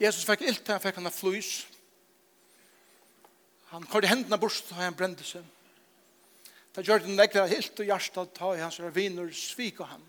Jesus 0.00 0.26
fikk 0.28 0.44
ilt, 0.44 0.68
han 0.68 0.80
fikk 0.80 0.98
han 1.00 1.12
flys. 1.12 1.66
Han 3.72 3.86
kvar 3.88 4.04
i 4.04 4.10
hendene 4.10 4.38
bort, 4.38 4.64
og 4.70 4.80
han 4.80 4.96
brente 4.96 5.24
seg. 5.24 5.44
Det 6.76 6.84
gjør 6.84 7.06
den 7.06 7.16
nekla 7.16 7.46
hilt 7.48 7.78
og 7.80 7.88
hjertet 7.88 8.34
ta 8.36 8.52
i 8.52 8.60
hans 8.60 8.76
viner 8.92 9.30
svik 9.32 9.80
og 9.80 9.88
ham. 9.94 10.02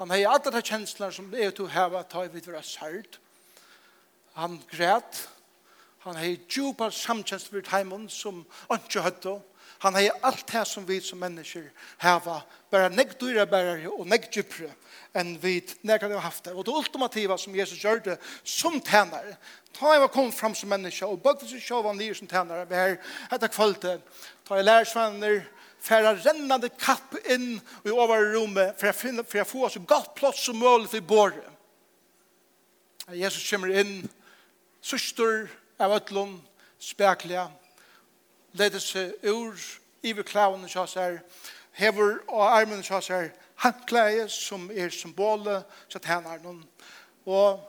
Han 0.00 0.10
har 0.10 0.32
alle 0.32 0.50
de 0.50 0.62
kjenslene 0.66 1.14
som 1.14 1.28
det 1.30 1.44
er 1.44 1.52
til 1.54 1.68
å 1.68 1.70
heve 1.70 2.00
ta 2.10 2.24
i 2.26 2.32
videre 2.32 2.62
særd. 2.66 3.20
Han 4.34 4.56
græt, 4.72 5.20
Han 6.02 6.18
hei 6.18 6.36
djupa 6.50 6.90
samtjens 6.90 7.46
vid 7.52 7.68
heimen 7.70 8.08
som 8.10 8.42
ikke 8.74 9.04
høtte. 9.04 9.36
Han 9.82 9.94
hei 9.98 10.08
alt 10.22 10.46
det 10.50 10.64
som 10.66 10.86
vi 10.86 11.00
som 11.02 11.20
mennesker 11.22 11.68
heva. 12.02 12.40
Bare 12.70 12.90
negg 12.90 13.14
dyra 13.20 13.46
bærere 13.46 13.90
og 13.90 14.06
negg 14.10 14.28
djupere 14.34 14.72
enn 15.18 15.34
vi 15.42 15.58
nekka 15.84 16.08
har 16.08 16.24
haft 16.24 16.46
det. 16.46 16.54
Og 16.56 16.64
det 16.64 16.74
ultimativa 16.74 17.36
som 17.38 17.54
Jesus 17.54 17.82
gjør 17.82 18.00
det 18.06 18.18
som 18.44 18.80
tænare. 18.80 19.36
Ta 19.76 19.92
jeg 19.92 20.00
var 20.00 20.12
kom 20.12 20.32
fram 20.32 20.54
som 20.54 20.70
menneske 20.72 21.06
og 21.06 21.20
bøkte 21.22 21.48
seg 21.50 21.62
sjå 21.62 21.82
han 21.86 21.98
nye 22.00 22.14
som 22.14 22.30
tænare. 22.30 22.68
Vi 22.68 22.78
her 22.78 22.96
etter 23.32 23.52
kvalitet. 23.52 24.02
Ta 24.48 24.58
jeg 24.58 24.66
lærersvenner 24.66 25.42
færa 25.82 26.14
rennande 26.14 26.70
kapp 26.78 27.16
inn 27.26 27.56
i 27.58 27.90
overrommet 27.90 28.78
for 28.78 29.38
jeg 29.38 29.46
få 29.46 29.68
så 29.68 29.82
godt 29.86 30.14
plass 30.14 30.46
som 30.46 30.56
mulig 30.56 30.90
for 30.90 31.00
båret. 31.00 31.48
Jesus 33.10 33.50
kommer 33.50 33.72
inn, 33.82 34.06
søster, 34.80 35.48
av 35.82 35.92
ötlun, 35.96 36.36
spekliga, 36.82 37.48
leder 38.58 38.82
seg 38.82 39.14
ur, 39.22 39.56
iver 40.02 40.22
iverklavene 40.22 40.70
kjøs 40.70 40.96
her, 40.98 41.20
hever 41.78 42.20
og 42.28 42.42
armen 42.46 42.82
kjøs 42.84 43.08
her, 43.12 43.30
hantklæje 43.62 44.28
som 44.32 44.70
er 44.70 44.90
symbolet, 44.90 45.64
så 45.88 46.00
han 46.04 46.26
er 46.26 46.42
noen, 46.42 46.62
og 47.26 47.62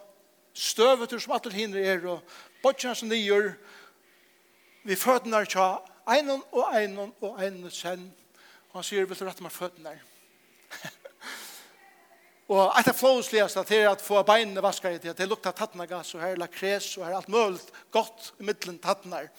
støvetur 0.54 1.22
som 1.22 1.36
atle 1.38 1.54
hinner 1.54 1.82
er, 1.82 2.08
og 2.10 2.22
bodgjene 2.64 2.96
som 2.98 3.12
nyer, 3.12 3.54
vi 4.84 4.98
fødene 5.00 5.44
er 5.44 5.50
kjø, 5.50 5.70
einon 6.10 6.44
og 6.52 6.68
einon 6.76 7.14
og 7.22 7.40
einon 7.42 7.72
sen, 7.72 8.10
og 8.72 8.82
han 8.82 8.90
sier, 8.90 9.06
vil 9.06 9.20
du 9.20 9.26
rette 9.26 9.46
meg 9.46 9.54
fødene? 9.54 9.98
Og 12.52 12.74
et 12.76 12.88
av 12.92 12.96
flåsligast 12.98 13.60
til 13.70 13.86
at 13.88 14.02
få 14.04 14.20
beinene 14.28 14.64
vaskar 14.64 14.98
til 14.98 15.14
at 15.14 15.20
det 15.20 15.30
lukta 15.32 15.54
tattnagas 15.56 16.12
og 16.16 16.22
her 16.22 16.36
lakres 16.36 16.90
og 16.98 17.06
her 17.08 17.16
alt 17.16 17.30
mulig 17.32 17.62
godt 17.92 18.34
i 18.40 18.44
middelen 18.44 18.80
tattnar. 18.84 19.30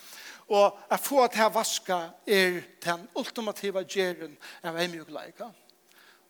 Og 0.48 0.78
at 0.90 1.00
få 1.00 1.22
at 1.24 1.36
her 1.36 1.52
vaska 1.52 1.98
er 2.26 2.62
den 2.84 3.08
ultimativa 3.16 3.82
djeren 3.82 4.36
av 4.62 4.76
emjugleika. 4.80 5.50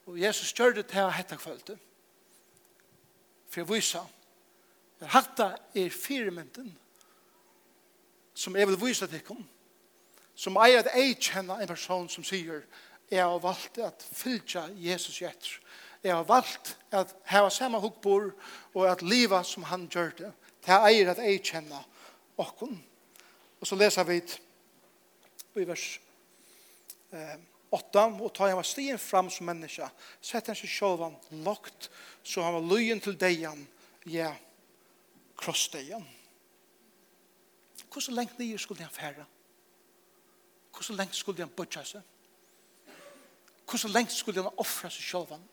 Og 0.05 0.19
Jesus 0.19 0.53
gjør 0.53 0.75
det 0.75 0.87
til 0.91 1.11
hetta 1.11 1.35
kvölde. 1.35 1.77
For 3.49 3.61
jeg 3.61 3.69
vysa 3.69 4.03
at 5.01 5.11
hatta 5.11 5.51
er 5.75 5.89
firmynden 5.89 6.75
som 8.35 8.55
jeg 8.55 8.67
vil 8.67 8.81
vysa 8.81 9.07
til 9.07 9.23
kom. 9.23 9.45
Som 10.35 10.59
eier 10.59 10.83
at 10.83 10.91
jeg 10.91 11.15
kjenner 11.23 11.61
en 11.61 11.71
person 11.71 12.09
som 12.11 12.23
sier 12.23 12.65
jeg 13.11 13.21
har 13.21 13.39
valgt 13.39 13.77
at 13.77 14.03
fylja 14.11 14.65
Jesus 14.75 15.21
gjetter 15.21 15.59
Jeg 16.05 16.13
har 16.13 16.25
valgt 16.29 16.75
at 16.93 17.15
heva 17.25 17.49
samme 17.49 17.79
hukkbor 17.81 18.27
og 18.75 18.83
at 18.85 19.01
liva 19.01 19.41
som 19.43 19.63
han 19.65 19.87
gjør 19.89 20.11
det. 20.19 20.31
Det 20.61 20.73
er 20.73 20.85
eier 20.85 21.09
at 21.09 21.21
jeg 21.23 21.41
kjenner 21.41 21.81
okken. 22.37 22.75
Og 23.57 23.67
så 23.67 23.77
leser 23.79 24.05
vi 24.05 24.19
i 25.55 25.65
vers 25.65 25.85
8 27.71 28.03
og 28.21 28.33
ta 28.35 28.49
han 28.49 28.59
var 28.59 28.67
stien 28.67 28.99
fram 29.01 29.29
som 29.31 29.47
menneske 29.49 29.87
setter 30.21 30.53
han 30.53 30.59
seg 30.59 30.71
sjålvan 30.71 31.15
lagt 31.45 31.89
så 32.23 32.43
han 32.43 32.57
var 32.57 32.67
løyen 32.69 33.01
til 33.03 33.17
deg 33.19 33.47
ja, 34.11 34.31
krossdeian 35.39 36.05
hvordan 37.89 38.17
lengt 38.17 38.39
nye 38.39 38.59
skulle 38.59 38.83
han 38.83 38.91
fære? 38.91 39.25
hvordan 40.75 40.97
lengt 40.99 41.15
skulle 41.15 41.43
han 41.43 41.55
bøtja 41.55 41.83
seg? 41.87 42.01
hvordan 43.65 43.95
lengt 43.95 44.11
skulle 44.11 44.43
han 44.43 44.61
offre 44.61 44.91
seg 44.91 45.09
sjålvan? 45.09 45.43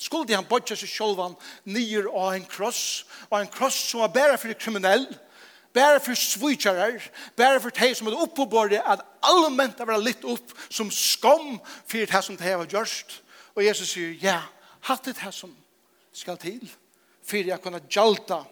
skulle 0.00 0.32
han 0.34 0.48
bodja 0.48 0.76
seg 0.78 0.88
sjolvan 0.88 1.36
nyer 1.68 2.08
av 2.08 2.32
en 2.34 2.46
kross, 2.48 3.04
og 3.28 3.40
en 3.40 3.50
kross 3.52 3.76
som 3.90 4.00
var 4.00 4.14
bæra 4.14 4.38
for 4.40 4.56
kriminell, 4.56 5.04
bæra 5.76 6.00
for 6.02 6.16
svitjarar, 6.16 6.96
bæra 7.36 7.60
for 7.60 7.74
teg 7.74 7.92
som 7.96 8.08
er 8.08 8.16
oppe 8.16 8.40
på 8.40 8.48
bordet, 8.50 8.80
at 8.80 9.04
allment 9.22 9.80
er 9.80 9.92
litt 10.00 10.24
opp 10.24 10.54
som 10.68 10.90
skam 10.90 11.58
for 11.84 12.00
det 12.00 12.24
som 12.24 12.38
det 12.40 12.56
var 12.62 12.70
gjørst. 12.70 13.20
Og 13.54 13.64
Jesus 13.66 13.92
sier, 13.92 14.16
ja, 14.22 14.40
hatt 14.88 15.04
det 15.04 15.18
her 15.20 15.34
som 15.34 15.52
skal 16.16 16.40
til, 16.40 16.64
for 17.22 17.36
jeg 17.36 17.62
kunne 17.62 17.82
gjalta 17.90 18.42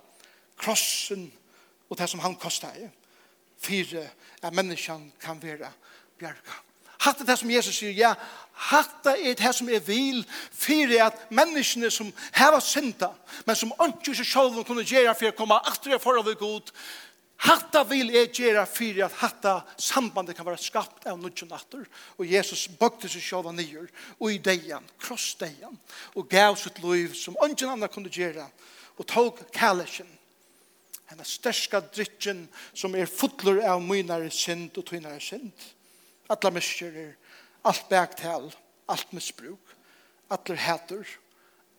krossen 0.58 1.30
og 1.88 1.96
det 1.96 2.08
som 2.10 2.20
han 2.20 2.36
kostet, 2.36 2.90
for 3.58 3.98
at 4.42 4.54
menneskene 4.54 5.16
kan 5.22 5.40
være 5.42 5.72
bjerga. 6.20 6.67
Hatt 7.08 7.24
det 7.24 7.38
som 7.40 7.50
Jesus 7.50 7.78
sier, 7.80 7.94
ja, 7.96 8.12
hatt 8.68 9.06
er 9.14 9.36
det 9.38 9.52
som 9.56 9.68
er 9.72 9.80
vil, 9.80 10.20
fyrir 10.52 11.06
at 11.06 11.28
menneskene 11.32 11.88
som 11.94 12.10
heva 12.36 12.60
synda, 12.60 13.14
men 13.46 13.56
som 13.56 13.72
ikke 13.86 14.16
seg 14.18 14.28
selv 14.28 14.58
kunne 14.68 14.84
gjøre 14.84 15.14
for 15.16 15.30
å 15.30 15.36
komme 15.38 15.60
etter 15.70 15.94
det 15.94 16.02
forhold 16.02 16.34
god, 16.40 16.72
hatt 17.46 17.76
vil 17.88 18.10
er 18.18 18.28
gjøre 18.34 18.66
fyrir 18.66 19.06
at 19.06 19.16
hatt 19.22 19.46
sambandet 19.80 20.36
kan 20.36 20.46
være 20.48 20.60
skapt 20.60 21.06
av 21.06 21.20
nødgjøn 21.22 21.52
natter, 21.54 21.86
og 22.18 22.26
Jesus 22.26 22.66
bøkte 22.80 23.08
seg 23.08 23.24
selv 23.24 23.54
nye, 23.54 23.86
og 24.18 24.34
i 24.34 24.42
deian, 24.42 24.84
kross 25.00 25.30
deian, 25.40 25.78
og 26.18 26.28
gav 26.28 26.58
sitt 26.58 26.82
liv 26.82 27.14
som 27.16 27.38
ikke 27.46 27.70
andre 27.70 27.88
kunne 27.88 28.12
gjøre, 28.12 28.44
og 28.98 29.06
tog 29.06 29.40
kallesjen, 29.54 30.10
henne 31.08 31.24
største 31.24 31.80
drittjen 31.94 32.44
som 32.76 32.92
er 32.98 33.08
fotler 33.08 33.62
av 33.64 33.80
mynare 33.80 34.28
synd 34.34 34.76
og 34.76 34.90
tynare 34.90 35.22
synd 35.24 35.54
alla 36.28 36.50
miskjerer, 36.52 37.14
alt 37.64 37.88
bæktal, 37.88 38.50
alt 38.88 39.12
misbruk, 39.12 39.74
atler 40.30 40.56
hæter, 40.56 41.06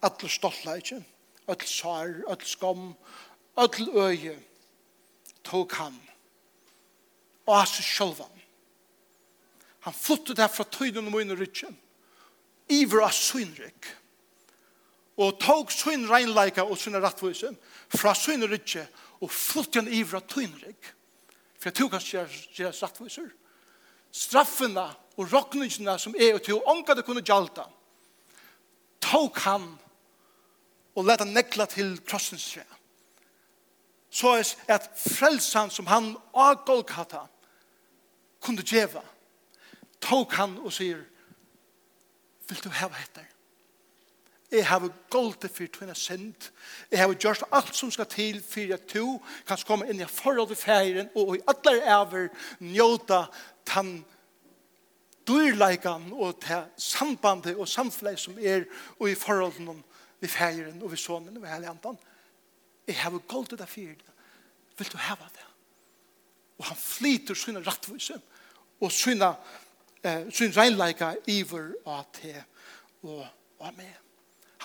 atler 0.01 0.29
stoltleikje, 0.29 1.03
öll 1.49 1.65
sår, 1.65 2.23
öll 2.29 2.45
skam, 2.45 2.93
öll 3.57 3.89
øye, 3.97 4.37
tog 5.43 5.71
han, 5.73 5.95
og 7.45 7.57
hans 7.57 7.79
sjølvan. 7.81 8.35
Han 9.79 9.93
flyttet 9.93 10.39
her 10.39 10.51
fra 10.51 10.63
tøyden 10.63 11.07
og 11.07 11.15
mine 11.15 11.37
rytjen, 11.37 11.77
iver 12.69 13.01
av 13.07 13.15
synrik 13.15 13.95
og 15.19 15.39
tog 15.41 15.71
syn 15.73 16.05
reinleika 16.07 16.63
og 16.63 16.77
syn 16.79 16.95
rattvise 17.01 17.51
fra 17.91 18.13
syn 18.15 18.45
rytje, 18.47 18.85
og 19.19 19.31
flyttet 19.31 19.81
han 19.81 19.91
iver 19.91 20.21
av 20.21 20.27
tøynrykk, 20.31 20.91
for 21.59 21.67
jeg 21.67 21.75
tog 21.75 21.95
hans 21.97 22.07
gjerne 22.07 22.71
rattvise, 22.71 23.25
straffene 24.11 24.87
og 25.17 25.29
råkningene 25.33 25.97
som 25.99 26.15
er 26.17 26.35
og 26.37 26.43
til 26.45 26.61
ånka 26.65 26.95
det 26.97 27.05
kunne 27.07 27.23
gjalta, 27.25 27.65
tok 29.03 29.39
han 29.45 29.67
og 30.95 31.05
leta 31.07 31.27
nekla 31.27 31.67
til 31.69 31.97
krossens 32.07 32.45
tre. 32.53 32.65
Så 34.09 34.33
er 34.39 34.73
at 34.73 34.89
frelsan 34.97 35.69
som 35.69 35.87
han 35.87 36.15
av 36.33 36.63
Golgata 36.65 37.27
kunne 38.41 38.65
djeva, 38.65 39.03
tok 40.01 40.33
han 40.39 40.57
og 40.63 40.73
sier, 40.73 41.03
vil 42.49 42.63
du 42.63 42.71
heva 42.73 42.97
etter? 43.03 43.27
Jeg 44.51 44.65
har 44.65 44.89
goldet 45.09 45.51
for 45.53 45.69
tvinne 45.69 45.95
synd. 45.95 46.49
Jeg 46.91 46.99
har 46.99 47.13
gjort 47.13 47.43
alt 47.53 47.75
som 47.75 47.91
skal 47.91 48.07
til 48.09 48.39
for 48.41 48.73
at 48.73 48.93
du 48.93 49.19
kan 49.47 49.61
komme 49.67 49.89
inn 49.89 50.01
i 50.01 50.07
forhold 50.09 50.49
til 50.49 50.57
ferien 50.57 51.11
og 51.15 51.35
i 51.37 51.43
alle 51.47 51.75
over 51.95 52.29
njøta 52.59 53.25
den 53.75 53.99
dyrleikene 55.29 56.15
og 56.15 56.39
til 56.41 56.65
sambandet 56.77 57.55
og 57.55 57.69
samfunnet 57.69 58.19
som 58.19 58.39
er 58.41 58.65
og 58.97 59.09
i 59.11 59.15
forhold 59.15 59.53
til 59.53 59.69
noen 59.69 59.83
vi 60.19 60.27
ferien 60.27 60.81
og 60.81 60.91
vi 60.91 60.97
sånne 60.97 61.35
og 61.35 61.43
vi 61.43 61.53
hele 61.53 61.69
andan. 61.69 62.01
Jeg 62.87 62.97
har 63.03 63.21
gått 63.29 63.53
det 63.53 63.69
for 63.69 63.93
det. 64.01 64.17
Vil 64.79 64.91
du 64.91 64.97
heva 64.97 65.29
det? 65.35 65.45
Og 66.59 66.65
han 66.71 66.77
flyter 66.77 67.37
sine 67.37 67.61
rattvise 67.63 68.17
og 68.81 68.91
sine, 68.91 69.35
eh, 70.03 70.25
sin 70.33 70.51
reinleika 70.57 71.13
iver 71.27 71.73
og 71.85 72.05
til 72.13 72.41
og, 73.03 73.27
og 73.59 73.73
med. 73.77 74.08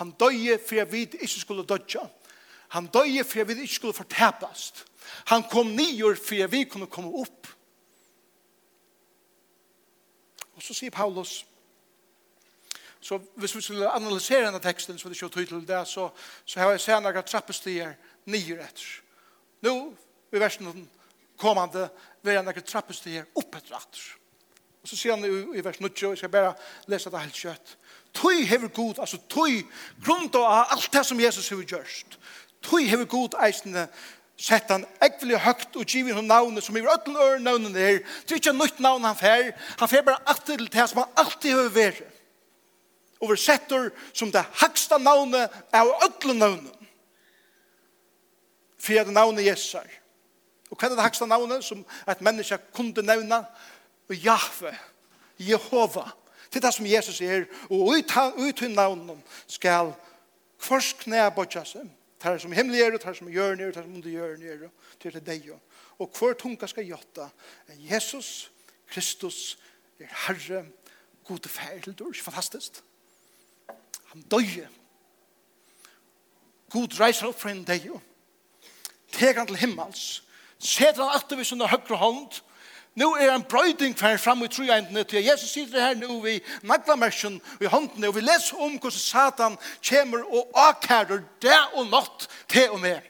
Han 0.01 0.11
døye 0.19 0.59
for 0.59 0.75
jeg 0.79 0.91
vidt 0.91 1.17
ikke 1.19 1.39
skulle 1.39 1.65
dødja. 1.67 2.03
Han 2.75 2.87
døye 2.91 3.23
for 3.23 3.39
jeg 3.39 3.47
vidt 3.47 3.63
ikke 3.63 3.79
skulle 3.79 3.97
fortepast. 3.97 4.85
Han 5.31 5.43
kom 5.51 5.67
nyer 5.75 6.17
for 6.19 6.35
jeg 6.35 6.51
vi 6.51 6.63
kunne 6.63 6.89
komme 6.91 7.13
opp. 7.21 7.47
Og 10.55 10.63
så 10.63 10.73
sier 10.73 10.91
Paulus, 10.91 11.45
så 13.05 13.19
hvis 13.35 13.55
vi 13.55 13.61
skulle 13.61 13.91
analysere 13.91 14.47
denne 14.47 14.59
teksten, 14.63 14.97
så 14.97 15.07
er 15.07 15.13
det 15.13 15.21
ikke 15.21 15.33
tydelig 15.33 15.49
til 15.59 15.67
det, 15.67 15.81
så, 15.87 16.09
så 16.45 16.59
har 16.59 16.71
jeg 16.73 16.81
sett 16.81 17.03
noen 17.03 17.27
trappestier 17.27 17.91
nyer 18.25 18.63
etter. 18.65 18.87
Nå, 19.61 19.73
i 20.33 20.41
versen 20.41 20.71
kommande, 21.37 21.89
vil 22.23 22.33
jeg 22.33 22.47
noen 22.47 22.65
trappestier 22.65 23.27
opp 23.37 23.59
etter 23.59 23.77
etter. 23.77 24.07
Og 24.81 24.89
så 24.89 24.97
sier 24.97 25.13
han 25.13 25.27
i, 25.27 25.59
i 25.59 25.63
vers 25.65 25.77
90, 25.81 26.15
jeg 26.15 26.23
skal 26.23 26.33
bare 26.33 26.55
lese 26.89 27.11
det 27.13 27.21
helt 27.21 27.43
kjøtt. 27.43 27.75
Tøy 28.15 28.45
hever 28.47 28.67
god, 28.67 28.99
altså 28.99 29.17
tøy 29.29 29.65
grunn 30.03 30.29
av 30.39 30.71
alt 30.71 30.91
det 30.93 31.03
som 31.05 31.19
Jesus 31.19 31.49
har 31.51 31.63
gjørst. 31.63 32.17
Tøy 32.63 32.85
hever 32.87 33.09
god 33.11 33.35
eisende 33.43 33.87
sett 34.39 34.71
han 34.71 34.83
ekvelig 35.03 35.39
høgt 35.43 35.77
og 35.79 35.87
givet 35.87 36.15
hon 36.15 36.27
navnet 36.27 36.63
som 36.63 36.75
i 36.75 36.83
rødden 36.83 37.15
øre 37.15 37.39
navnet 37.39 37.75
der. 37.75 37.99
Det 38.23 38.35
er 38.35 38.41
ikke 38.41 38.55
nytt 38.55 38.79
navn 38.83 39.03
han 39.07 39.19
fer. 39.19 39.51
Han 39.79 39.91
fer 39.91 40.03
bare 40.03 40.23
alltid 40.27 40.57
til 40.57 40.71
det 40.71 40.87
som 40.91 41.03
han 41.03 41.21
alltid 41.23 41.55
har 41.55 41.69
vært. 41.75 42.01
Og 43.23 43.31
vi 43.31 43.37
setter 43.39 43.91
som 44.13 44.31
det 44.31 44.43
høgsta 44.59 44.99
navnet 44.99 45.51
av 45.73 45.91
ødlen 46.07 46.41
navnet. 46.43 46.73
For 48.79 48.93
det 48.93 49.15
navnet 49.15 49.47
Jesus 49.47 49.79
er. 49.79 50.01
Og 50.69 50.77
hva 50.77 50.89
er 50.89 50.97
det 50.97 51.07
høgsta 51.07 51.27
navnet 51.29 51.63
som 51.63 51.85
et 52.07 52.21
menneske 52.21 52.59
kunne 52.75 53.05
nevne? 53.07 53.39
Og 54.09 54.19
Jahve, 54.19 54.75
Jehova. 55.39 56.03
Jehova 56.05 56.24
Det 56.49 56.59
er 56.59 56.67
det 56.67 56.73
som 56.73 56.85
Jesus 56.85 57.21
er, 57.21 57.45
og 57.69 57.93
ut, 58.37 58.61
i 58.61 58.67
navnet 58.67 59.37
skal 59.47 59.93
kvars 60.59 60.93
knæ 61.03 61.29
bortja 61.35 61.65
seg. 61.65 61.89
Det 62.21 62.31
er 62.31 62.37
som 62.41 62.51
himmelig 62.55 62.81
er, 62.81 62.95
det 62.95 63.05
er 63.05 63.13
som 63.13 63.29
gjør 63.29 63.55
nere, 63.55 63.71
det 63.71 63.77
er 63.77 63.85
som 63.85 63.95
under 63.95 64.09
gjør 64.09 64.37
nere, 64.41 64.69
det 65.03 65.15
er 65.15 65.19
det 65.19 65.41
jo. 65.45 65.59
Og 65.99 66.09
hver 66.19 66.33
tunga 66.33 66.67
skal 66.67 66.87
gjøtta, 66.87 67.29
Jesus, 67.89 68.51
Kristus, 68.87 69.57
er 69.99 70.09
Herre, 70.25 70.65
gode 71.27 71.49
feil, 71.49 71.83
det 71.85 72.01
er 72.01 72.23
fantastisk. 72.23 72.81
Han 74.13 74.21
døye. 74.31 74.67
God 76.69 76.99
reiser 76.99 77.29
opp 77.29 77.39
for 77.39 77.49
en 77.49 77.63
deg 77.63 77.87
Teg 79.15 79.37
han 79.37 79.47
til 79.47 79.59
himmels. 79.61 80.23
Seter 80.59 81.03
han 81.03 81.13
alltid 81.15 81.37
ved 81.37 81.47
sin 81.47 81.61
høyre 81.61 81.99
hånd, 81.99 82.41
Nu 82.95 83.11
er 83.13 83.33
en 83.33 83.43
brøyding 83.43 83.97
fer 83.99 84.17
fram 84.17 84.43
i 84.45 84.47
trojentene 84.47 85.03
til 85.03 85.23
Jesus 85.23 85.49
sitter 85.51 85.81
her 85.83 85.97
nu 85.99 86.21
i 86.25 86.37
naglamersjen 86.63 87.41
i 87.61 87.67
håndene, 87.67 88.07
og 88.07 88.15
vi 88.15 88.21
leser 88.23 88.61
om 88.61 88.77
hvordan 88.79 88.99
Satan 88.99 89.57
kommer 89.89 90.23
og 90.23 90.53
akkærer 90.69 91.25
det 91.43 91.59
og 91.73 91.89
nått 91.91 92.29
til 92.47 92.69
og 92.71 92.79
med 92.79 93.01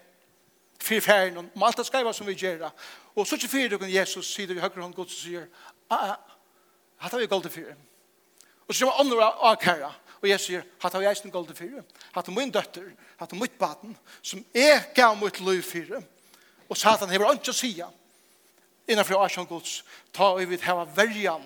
fyrir 0.82 1.02
ferien 1.02 1.38
om 1.38 1.64
alt 1.64 1.78
det 1.78 1.86
skriva 1.88 2.14
som 2.14 2.28
vi 2.28 2.34
gjør 2.38 2.70
og 3.16 3.28
så 3.28 3.38
ikke 3.38 3.50
fyrir 3.50 3.74
dere 3.74 3.92
Jesus 3.92 4.34
sier 4.34 4.54
vi 4.54 4.62
høyre 4.62 4.82
hånd 4.82 4.94
Guds 4.94 5.14
og 5.14 5.22
sier 5.22 5.46
ah, 5.90 6.16
hatt 7.02 7.14
har 7.14 7.22
vi 7.22 7.30
golde 7.30 7.50
fyrir 7.50 7.78
og 8.68 8.74
så 8.74 8.86
kommer 8.86 9.02
andre 9.02 9.30
akkærer 9.52 10.02
og 10.22 10.30
Jesus 10.30 10.48
sier 10.50 10.66
hatt 10.82 10.94
har 10.94 11.02
vi 11.02 11.10
eisen 11.10 11.34
golde 11.34 11.56
fyrir 11.58 11.82
hatt 12.14 12.26
har 12.26 12.38
min 12.38 12.54
døtter 12.54 12.90
hatt 13.20 13.32
har 13.34 13.42
mitt 13.42 13.58
baden 13.62 13.98
som 14.22 14.44
er 14.54 14.90
gav 14.96 15.18
mitt 15.18 15.40
liv 15.40 15.62
fyrir. 15.64 16.02
Og 16.70 16.78
Satan 16.78 17.10
hever 17.14 17.34
ikke 17.34 17.54
å 17.54 17.56
sier 17.56 17.92
innanfor 18.88 19.24
Asjan 19.26 19.48
Guds, 19.50 19.84
ta 20.14 20.32
og 20.34 20.50
vi 20.50 20.60
hava 20.62 20.86
verjan, 20.96 21.44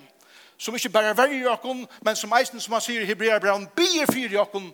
som 0.60 0.76
ikkje 0.76 0.92
berre 0.92 1.16
verjer 1.18 1.52
okkon, 1.54 1.86
men 2.04 2.16
som 2.20 2.34
eisen 2.36 2.60
som 2.60 2.76
han 2.76 2.84
sier 2.84 3.04
i 3.04 3.08
Hebrea 3.08 3.38
Hebreabraun, 3.38 3.70
bier 3.76 4.10
fyrir 4.12 4.42
okkon 4.44 4.72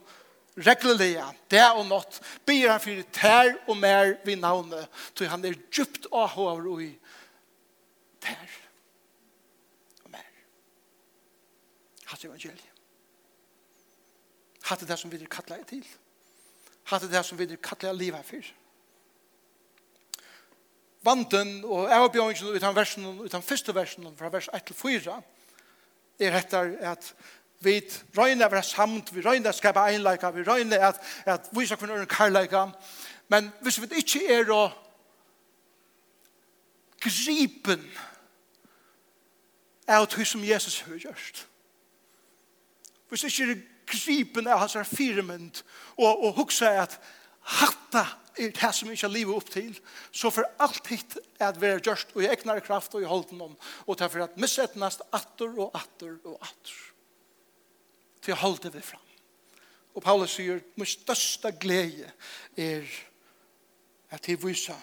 reglelega, 0.58 1.28
det 1.52 1.66
og 1.76 1.86
nått, 1.90 2.22
bier 2.48 2.74
han 2.74 2.82
fyrir 2.82 3.06
tær 3.14 3.54
og 3.68 3.78
mer 3.78 4.16
vi 4.26 4.38
navnet, 4.40 4.90
tog 5.14 5.30
han 5.30 5.46
er 5.46 5.58
djupt 5.70 6.10
av 6.12 6.40
av 6.40 6.62
roi, 6.64 6.90
tær 8.24 8.58
og 10.04 10.12
mer. 10.16 10.32
Hatt 12.10 12.26
evangeliet. 12.26 12.72
Hatt 14.66 14.88
det 14.88 14.98
som 14.98 15.12
vi 15.12 15.22
er 15.22 15.30
kattleie 15.30 15.64
til. 15.70 15.86
Hatt 16.90 17.06
det 17.10 17.26
som 17.26 17.38
vi 17.38 17.46
er 17.46 17.62
kattleie 17.62 17.94
livet 17.94 18.26
fyrir 18.26 18.48
vanten 21.06 21.60
og 21.64 21.92
avbjørnsen 21.94 22.56
ut 22.56 22.64
av 22.66 22.76
versen, 22.76 23.08
ut 23.22 23.34
av 23.34 23.44
første 23.46 23.76
versen, 23.76 24.08
fra 24.18 24.32
vers 24.34 24.50
1 24.54 24.66
til 24.70 24.78
4, 24.80 25.18
er 26.20 26.38
etter 26.40 26.72
at 26.92 27.12
vi 27.64 27.80
røyner 28.16 28.48
å 28.48 28.54
være 28.54 28.64
samt, 28.66 29.12
vi 29.14 29.24
røyner 29.26 29.52
å 29.52 29.58
skape 29.58 29.84
einleika, 29.84 30.32
vi 30.34 30.46
røyner 30.46 30.90
at, 30.90 31.00
at 31.26 31.50
vi 31.56 31.66
skal 31.68 31.80
kunne 31.82 32.06
karleika, 32.10 32.68
men 33.32 33.50
hvis 33.66 33.80
vi 33.82 34.02
ikke 34.02 34.24
er 34.34 34.52
å 34.54 34.66
gripen 37.06 37.86
av 39.88 40.08
det 40.10 40.28
som 40.28 40.44
Jesus 40.44 40.82
har 40.86 40.98
gjort, 40.98 41.46
hvis 43.10 43.28
ikke 43.30 43.52
er 43.52 43.62
gripen 43.86 44.48
av 44.50 44.64
hans 44.64 44.78
firmynd, 44.90 45.62
og, 45.98 46.24
og 46.26 46.34
hukse 46.42 46.70
at 46.70 46.98
hatta 47.46 48.06
er 48.36 48.52
det 48.52 48.72
som 48.76 48.92
ikke 48.92 49.10
livet 49.12 49.36
opp 49.36 49.50
til, 49.54 49.76
så 50.12 50.32
for 50.34 50.48
alt 50.60 50.88
hitt 50.92 51.18
er 51.40 51.48
at 51.50 51.60
vi 51.62 51.70
er 51.70 51.84
gjørst, 51.84 52.16
og 52.16 52.24
i 52.24 52.30
egnar 52.30 52.60
kraft 52.66 52.96
og 52.98 53.06
i 53.06 53.10
holden 53.10 53.42
om, 53.42 53.56
og 53.88 54.00
derfor 54.00 54.26
at 54.26 54.38
missetnast 54.42 55.06
atter 55.16 55.54
og 55.56 55.72
atter 55.78 56.18
og 56.26 56.38
atter. 56.42 56.82
Til 58.26 58.36
å 58.36 58.42
holde 58.42 58.72
vi 58.74 58.82
fram. 58.84 59.06
Og 59.96 60.04
Paulus 60.04 60.36
sier, 60.36 60.60
min 60.76 60.90
største 60.90 61.54
glede 61.56 62.10
er 62.60 62.90
at 64.12 64.26
de 64.26 64.36
viser 64.42 64.80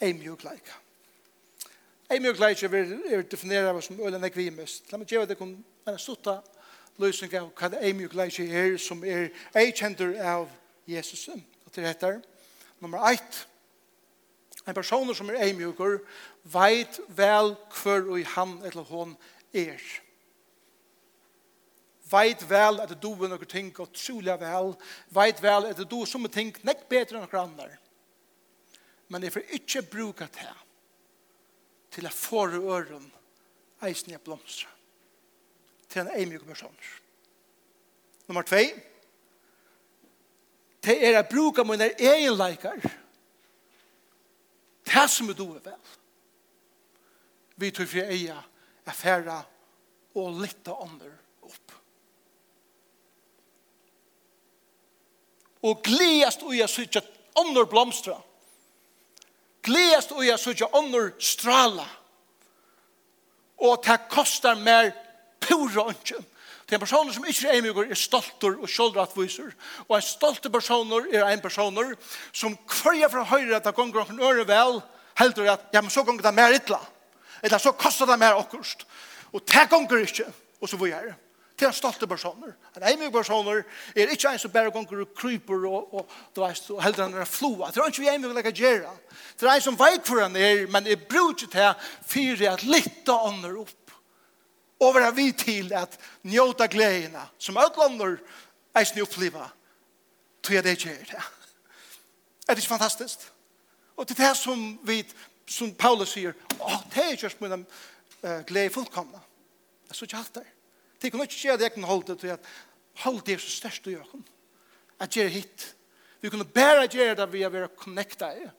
eimjøgleika. 0.00 0.78
Eimjøgleika 2.12 2.66
er, 2.66 2.96
er 3.12 3.22
defineret 3.28 3.84
som 3.84 4.00
øyne 4.00 4.20
nekvimest. 4.20 4.88
La 4.92 5.00
meg 5.00 5.12
gjøre 5.12 5.28
det 5.28 5.38
kun 5.40 5.58
en 5.88 6.00
stutta 6.00 6.38
løsning 7.00 7.34
av 7.36 7.52
hva 7.56 7.84
eimjøgleika 7.84 8.44
er 8.46 8.76
som 8.80 9.04
er 9.04 9.30
eikjenter 9.56 10.16
av 10.20 10.48
Jesusen 10.88 11.44
til 11.72 11.86
dette. 11.86 12.12
Nummer 12.82 13.02
1. 13.10 13.42
En 14.66 14.74
person 14.74 15.14
som 15.14 15.30
er 15.30 15.42
eimjukur 15.48 16.00
veit 16.54 17.00
vel 17.16 17.54
hver 17.82 18.08
og 18.10 18.32
han 18.36 18.56
eller 18.68 18.86
hon 18.86 19.14
er. 19.52 19.82
Veit 22.12 22.44
vel 22.50 22.82
at 22.82 22.92
du 23.00 23.12
er 23.14 23.32
noen 23.32 23.48
ting 23.48 23.70
og 23.80 23.94
trolig 23.96 24.34
vel. 24.40 24.74
Veit 25.14 25.40
vel 25.42 25.70
at 25.70 25.80
du 25.80 26.02
er 26.02 26.10
som 26.10 26.28
ting 26.30 26.52
nekk 26.66 26.84
bedre 26.90 27.18
enn 27.18 27.26
noen 27.26 27.46
andre. 27.46 27.70
Men 29.08 29.24
jeg 29.24 29.34
får 29.34 29.56
ikke 29.58 29.82
bruke 29.92 30.28
det 30.32 30.52
til 31.92 32.08
å 32.08 32.14
få 32.14 32.46
øren 32.48 33.10
eisen 33.84 34.14
jeg 34.14 34.22
blomstra. 34.24 34.70
Til 35.88 36.04
en 36.04 36.14
eimjukur 36.14 36.48
personer. 36.54 36.94
Nummer 38.28 38.46
2 38.48 38.91
det 40.82 40.96
er 40.98 41.20
å 41.20 41.26
bruke 41.30 41.64
mine 41.66 41.92
egen 41.92 42.12
egenleikar. 42.12 42.80
Det 44.82 45.04
som 45.10 45.30
er 45.30 45.38
doer 45.38 45.60
vel. 45.62 45.78
Vi 47.62 47.70
tror 47.70 47.86
for 47.86 48.10
eia 48.10 48.38
er 48.86 48.96
færre 48.96 49.38
og 50.18 50.40
litt 50.42 50.68
av 50.68 50.82
andre 50.82 51.12
opp. 51.46 51.76
Og 55.62 55.84
gledast 55.86 56.42
og 56.42 56.56
jeg 56.56 56.70
sykja 56.70 57.04
andre 57.38 57.64
blomstra. 57.70 58.18
Gledast 59.62 60.10
og 60.16 60.26
jeg 60.26 60.42
sykja 60.42 60.72
andre 60.74 61.12
strala. 61.22 61.86
Og 63.62 63.78
det 63.86 64.00
kostar 64.10 64.58
mer 64.58 64.90
pura 65.38 65.86
ønsken 65.92 66.26
Det 66.66 66.76
er 66.76 66.78
en 66.78 66.84
person 66.84 67.10
som 67.12 67.24
ikke 67.26 67.48
er 67.48 67.58
eimjøkker 67.58 67.90
er 67.90 67.98
stolter 67.98 68.54
og 68.54 68.70
kjoldratviser. 68.70 69.50
Og 69.88 69.96
en 69.96 70.04
stolte 70.06 70.50
personer 70.52 71.08
er 71.10 71.26
en 71.26 71.42
personer 71.42 71.94
som 72.32 72.54
kvarja 72.68 73.10
fra 73.12 73.24
høyre 73.32 73.58
at 73.58 73.66
det 73.66 73.74
gonger 73.76 74.04
åkken 74.04 74.22
øre 74.22 74.46
vel, 74.48 74.78
heldur 75.18 75.50
at, 75.52 75.66
ja, 75.74 75.82
men 75.82 75.92
så 75.92 76.04
gonger 76.06 76.24
det 76.24 76.34
mer 76.36 76.54
ytla. 76.56 76.78
Eller 77.42 77.58
så 77.58 77.74
kostar 77.74 78.08
det 78.12 78.20
mer 78.22 78.38
okkurst. 78.38 78.86
Og 79.32 79.42
det 79.48 79.66
gonger 79.70 80.06
ikke, 80.06 80.28
og 80.60 80.70
så 80.70 80.78
vi 80.78 80.94
er. 80.94 81.12
Til 81.58 81.68
en 81.68 81.76
stolte 81.76 82.06
personer. 82.08 82.54
En 82.76 82.86
eimjøkker 82.88 83.18
personer 83.18 83.64
er 83.96 84.14
ikke 84.14 84.32
en 84.32 84.40
som 84.40 84.54
bare 84.54 84.72
gonger 84.72 85.02
og 85.02 85.12
kryper 85.18 85.66
og, 85.68 85.92
og, 85.98 86.16
du 86.34 86.40
veist, 86.44 86.70
og 86.70 86.80
heldur 86.84 87.08
han 87.08 87.20
er 87.20 87.28
floa. 87.28 87.68
Det 87.74 87.82
er 87.82 87.90
ikke 87.90 88.06
vi 88.06 88.10
eimjøkker 88.14 88.38
leka 88.38 88.54
gjerra. 88.56 88.94
Det 89.36 89.48
er 89.48 89.58
en 89.58 89.66
som 89.66 89.78
veik 89.78 90.06
for 90.06 90.22
han 90.22 90.38
er, 90.38 90.64
men 90.70 90.86
er 90.86 91.04
brug 91.10 91.36
til 91.42 91.50
det 91.52 91.74
fyrir 92.06 92.54
at 92.54 92.64
litta 92.64 93.18
ånder 93.26 93.58
opp 93.66 93.76
og 94.82 94.94
være 94.96 95.14
vi 95.14 95.30
til 95.32 95.72
at 95.78 95.94
njóta 96.26 96.66
gledina 96.66 97.28
som 97.38 97.58
utlander 97.60 98.18
eisen 98.78 99.02
oppleva 99.02 99.46
tog 100.42 100.56
jeg 100.56 100.64
det 100.64 100.74
ikke 100.74 100.90
er 100.90 101.04
det. 101.12 101.22
Er 102.48 102.54
det 102.54 102.62
ikke 102.62 102.74
fantastisk? 102.74 103.28
Og 103.96 104.08
til 104.08 104.16
det 104.18 104.36
som 104.36 104.62
vi, 104.82 105.04
som 105.46 105.70
Paulus 105.78 106.16
sier, 106.16 106.34
åh, 106.58 106.80
det 106.90 107.04
er 107.04 107.12
ikke 107.14 107.44
min 107.44 107.62
uh, 107.62 108.40
glede 108.46 108.72
fullkomna. 108.74 109.20
Det 109.84 109.94
er 109.94 109.94
så 109.94 110.08
ikke 110.08 110.18
alt 110.18 110.34
der. 110.34 110.48
Det 111.02 111.12
kan 111.12 111.22
ikke 111.22 111.38
gjøre 111.42 111.56
det 111.56 111.68
jeg 111.68 111.74
kan 111.76 111.86
holde 111.86 112.06
det 112.12 112.18
til 112.20 112.32
at 112.34 112.50
holde 113.04 113.22
det 113.26 113.40
så 113.40 113.50
størst 113.50 113.86
i 113.86 113.94
økken. 113.94 114.24
At 114.98 115.10
gjøre 115.10 115.28
hit. 115.28 115.76
Vi 116.20 116.30
kunne 116.30 116.44
bare 116.44 116.88
gjøre 116.88 117.14
det 117.14 117.28
ved 117.32 117.46
å 117.46 117.52
være 117.54 117.70
connectet 117.76 118.50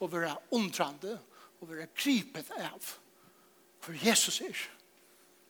og 0.00 0.12
være 0.12 0.36
undrande 0.50 1.18
og 1.60 1.70
være 1.70 1.90
gripet 1.96 2.50
av. 2.58 2.94
For 3.82 3.98
Jesus 4.06 4.40
er 4.40 4.62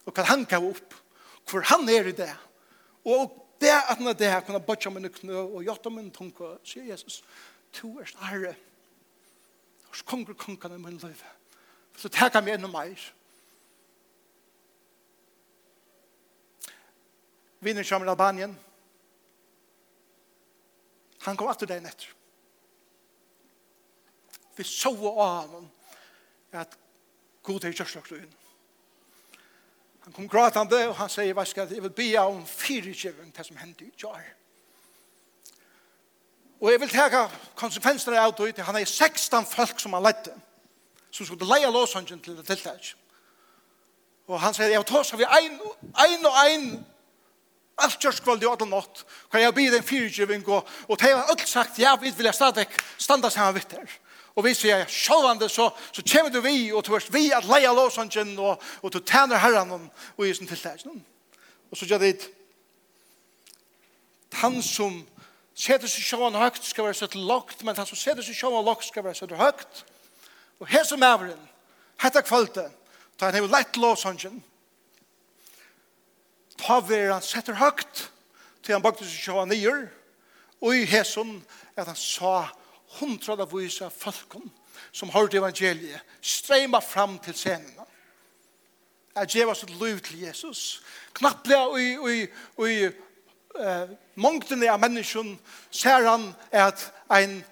og 0.07 0.17
hva 0.17 0.27
han 0.27 0.45
gav 0.49 0.65
opp, 0.67 0.97
hvor 1.51 1.65
han 1.71 1.89
er 1.91 2.11
i 2.11 2.17
det. 2.17 2.33
Og 3.05 3.39
det 3.63 3.71
at 3.71 3.97
han 3.97 4.11
er 4.11 4.19
det 4.19 4.31
her, 4.31 4.43
kunne 4.47 4.61
bøtja 4.61 4.91
mine 4.91 5.11
knø 5.13 5.39
og 5.45 5.63
gjøtta 5.67 5.91
mine 5.91 6.11
tunke 6.15 6.57
sier 6.67 6.89
Jesus, 6.91 7.23
to 7.73 7.95
er 8.03 8.11
herre, 8.27 8.55
og 9.89 9.97
så 9.97 10.07
konger 10.09 10.39
kongene 10.39 10.79
i 10.79 10.83
min 10.83 10.99
liv. 11.03 11.25
Så 11.97 12.09
takk 12.09 12.35
han 12.35 12.47
meg 12.47 12.57
enda 12.57 12.71
meir. 12.71 13.01
Vinner 17.63 17.87
kommer 17.87 18.09
til 18.09 18.11
Albanien. 18.17 18.59
Han 21.23 21.37
kom 21.39 21.49
alltid 21.53 21.71
deg 21.71 21.85
etter. 21.87 22.09
Vi 24.57 24.65
så 24.67 24.91
av 24.91 25.47
honom 25.47 25.69
at 26.53 26.75
god 27.47 27.65
er 27.65 27.77
kjørslagt 27.77 28.13
og 28.13 28.25
inn. 28.25 28.33
Han 30.05 30.13
kom 30.13 30.29
gråtande 30.29 30.81
og 30.89 30.97
han 30.99 31.11
sier, 31.11 31.35
hva 31.37 31.45
skal 31.47 31.71
jeg 31.71 31.83
vil 31.83 31.95
be 31.95 32.09
om 32.21 32.41
fyrirkjøven 32.47 33.35
det 33.37 33.47
som 33.47 33.59
hendte 33.61 33.87
i 33.87 33.93
jar. 34.03 34.23
Og 36.63 36.71
jeg 36.71 36.81
vil 36.81 36.91
teka 36.91 37.27
konsekvensene 37.59 38.19
av 38.23 38.35
det, 38.39 38.59
han 38.63 38.79
er 38.79 38.87
16 38.87 39.47
folk 39.51 39.81
som 39.83 39.95
han 39.97 40.05
lette, 40.07 40.35
som 41.11 41.27
skulle 41.27 41.47
leie 41.47 41.71
låsangen 41.71 42.21
til 42.23 42.37
det 42.39 42.47
tiltak. 42.47 42.95
Og 44.31 44.39
han 44.41 44.55
sier, 44.55 44.71
jeg 44.71 44.87
tar 44.87 45.07
seg 45.07 45.19
vi 45.19 45.27
ein, 45.27 45.59
ein 46.05 46.27
og 46.27 46.39
ein, 46.45 46.69
alt 47.83 47.99
kjørskvalg 47.99 48.45
i 48.45 48.51
alle 48.51 48.69
nått, 48.71 49.03
kan 49.31 49.43
jeg 49.43 49.55
be 49.55 49.67
den 49.75 49.87
fyrirkjøven 49.87 50.47
og, 50.47 50.71
og 50.87 51.01
det 51.01 51.11
har 51.11 51.31
alt 51.31 51.49
sagt, 51.49 51.79
ja, 51.83 51.97
vi 51.99 52.11
vil 52.15 52.31
jeg 52.31 52.39
stadig 52.39 52.67
standa 52.99 53.31
sammen 53.31 53.59
vitt 53.59 53.75
her. 53.75 53.99
Og 54.35 54.47
vi 54.47 54.55
sier 54.57 54.87
sjålvande, 54.89 55.49
så, 55.53 55.69
så 55.93 56.03
kommer 56.09 56.33
du 56.33 56.41
vi, 56.41 56.73
og 56.73 56.87
du 56.87 56.95
er 56.97 57.09
vi 57.13 57.27
at 57.37 57.45
leia 57.45 57.73
låsangen, 57.77 58.39
og, 58.39 58.63
og 58.83 58.93
du 58.93 58.99
tæner 58.99 59.41
herren 59.43 59.71
om, 59.71 59.91
og 60.17 60.29
i 60.29 60.35
sin 60.35 60.49
tiltak. 60.49 60.87
Og 61.71 61.77
så 61.77 61.87
gjør 61.87 61.99
det 61.99 62.31
han 64.41 64.63
som 64.65 65.03
setter 65.55 65.91
seg 65.91 66.05
sjåan 66.07 66.37
høgt 66.39 66.65
skal 66.65 66.89
være 66.89 66.97
sett 67.03 67.17
lagt, 67.19 67.61
men 67.67 67.77
han 67.77 67.89
som 67.89 67.99
setter 67.99 68.25
seg 68.25 68.37
sjåan 68.37 68.65
lagt 68.65 68.87
skal 68.89 69.05
være 69.05 69.21
sett 69.21 69.35
høgt. 69.37 69.83
Og 70.63 70.71
her 70.71 70.87
som 70.89 71.03
er 71.05 71.19
veren, 71.21 71.45
hette 72.03 72.23
kvalte, 72.25 72.65
da 73.21 73.29
han 73.29 73.37
hever 73.37 73.53
lett 73.53 73.77
låsangen, 73.81 74.41
ta 76.63 76.79
ver 76.87 77.13
han 77.13 77.25
setter 77.25 77.59
høgt, 77.61 78.09
til 78.63 78.77
han 78.77 78.85
bakte 78.85 79.05
seg 79.05 79.29
sjåan 79.29 79.53
nyer, 79.53 79.85
og 80.63 80.79
i 80.79 80.87
hesson 80.89 81.41
at 81.77 81.89
han 81.91 81.99
sa 81.99 82.47
høgt, 82.47 82.62
hundra 83.01 83.37
av 83.41 83.53
vise 83.55 83.91
folken 83.91 84.51
som 84.93 85.11
hørte 85.13 85.37
evangeliet 85.41 86.01
streima 86.21 86.81
fram 86.81 87.19
til 87.19 87.35
scenen. 87.35 87.73
Jeg 89.15 89.29
gjeva 89.29 89.55
sitt 89.55 89.73
liv 89.81 90.01
til 90.01 90.23
Jesus. 90.25 90.83
Knapt 91.15 91.51
og 91.53 91.81
i, 91.81 91.91
i, 91.93 92.21
i 92.69 92.77
uh, 92.89 93.91
mongtene 94.15 94.71
av 94.73 94.81
mennesken 94.81 95.35
ser 95.71 96.09
han 96.09 96.31
at 96.53 96.87
ein 97.13 97.43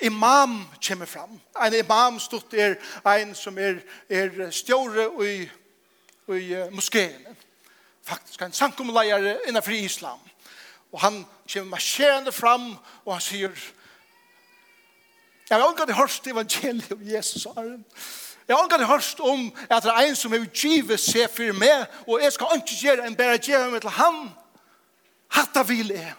imam 0.00 0.58
kommer 0.88 1.08
fram. 1.08 1.40
Ein 1.56 1.74
imam 1.74 2.20
stått 2.20 2.54
er 2.54 2.76
ein 3.04 3.34
som 3.34 3.58
er, 3.58 3.80
er 4.08 4.50
stjåre 4.52 5.08
i, 5.24 5.48
i 6.36 6.42
uh, 6.52 6.68
moskeen. 6.72 7.24
Faktisk 8.04 8.42
en 8.42 8.52
sankumleier 8.52 9.40
innenfor 9.48 9.72
islam. 9.72 10.20
Og 10.92 11.00
han 11.00 11.24
kommer 11.52 11.70
marsjerende 11.70 12.32
fram 12.32 12.74
og 13.04 13.14
han 13.14 13.24
sier 13.24 13.56
Jeg 15.50 15.58
har 15.58 15.64
omgått 15.68 15.94
hørt 15.94 16.26
evangeliet 16.26 16.92
om 16.92 17.02
Jesus 17.02 17.46
Arjen. 17.46 17.84
Jeg 18.48 18.56
har 18.56 18.62
omgått 18.62 18.86
hørt 18.86 19.20
om 19.20 19.52
at 19.70 19.82
det 19.82 19.92
er 19.92 20.08
en 20.08 20.16
som 20.16 20.34
er 20.34 20.42
utgivet 20.42 21.00
seg 21.00 21.30
for 21.30 21.54
meg, 21.54 21.86
og 22.06 22.22
jeg 22.22 22.32
skal 22.34 22.58
ikke 22.58 22.78
gjøre 22.80 23.06
en 23.06 23.16
bedre 23.18 23.38
gjøre 23.38 23.70
meg 23.70 23.84
til 23.84 23.94
han. 23.94 24.20
Hatta 25.30 25.62
vil 25.66 25.92
jeg. 25.94 26.14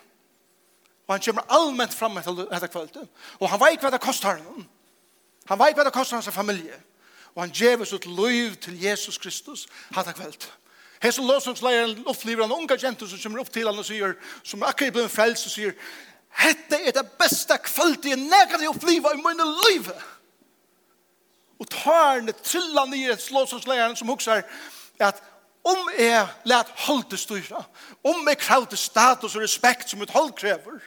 Og 1.08 1.16
han 1.16 1.24
kommer 1.24 1.42
allmänt 1.50 1.94
fram 1.94 2.18
etter 2.18 2.68
kvöldet. 2.68 3.08
Og 3.40 3.50
han 3.50 3.60
vet 3.60 3.84
hva 3.84 3.92
det 3.92 4.02
kostar 4.04 4.40
han. 4.44 4.68
Han 5.48 5.60
vet 5.60 5.76
hva 5.76 5.88
det 5.88 5.96
kostar 5.96 6.20
hans 6.20 6.36
familie. 6.36 6.76
Og 7.36 7.44
han 7.44 7.52
gjør 7.52 7.84
sitt 7.84 8.06
liv 8.06 8.56
til 8.56 8.82
Jesus 8.84 9.18
Kristus 9.18 9.68
hatta 9.96 10.12
kvöldet. 10.12 10.52
Hesen 11.04 11.28
låsungsleiren 11.28 12.04
opplever 12.06 12.42
han 12.42 12.52
unga 12.52 12.76
jenter 12.82 13.08
som 13.08 13.20
kommer 13.20 13.44
opp 13.44 13.52
til 13.54 13.68
han 13.70 13.78
og 13.78 13.86
sier, 13.86 14.16
som 14.44 14.64
akkurat 14.66 14.96
blir 14.96 15.06
en 15.06 15.14
frelst 15.14 15.46
og 15.46 15.54
sier, 15.54 15.76
Hette 16.38 16.78
er 16.86 16.94
det 16.94 17.06
beste 17.18 17.58
kvalitet 17.66 18.14
jeg 18.14 18.22
nekker 18.22 18.62
jeg 18.62 18.70
oppliva 18.70 19.14
i 19.14 19.22
mine 19.22 19.48
liv. 19.68 19.90
Og 21.58 21.70
tårne 21.74 22.36
trillar 22.44 22.86
ned 22.92 23.16
i 23.16 23.18
slåsåsleiren 23.22 23.98
som 23.98 24.12
hukser 24.12 24.44
at 25.02 25.24
om 25.68 25.90
jeg 25.98 26.28
let 26.48 26.70
holde 26.86 27.18
styra, 27.20 27.64
om 28.04 28.28
jeg 28.30 28.40
kravde 28.40 28.78
status 28.78 29.36
og 29.36 29.42
respekt 29.44 29.90
som 29.90 30.02
et 30.02 30.14
hold 30.14 30.32
krever, 30.38 30.78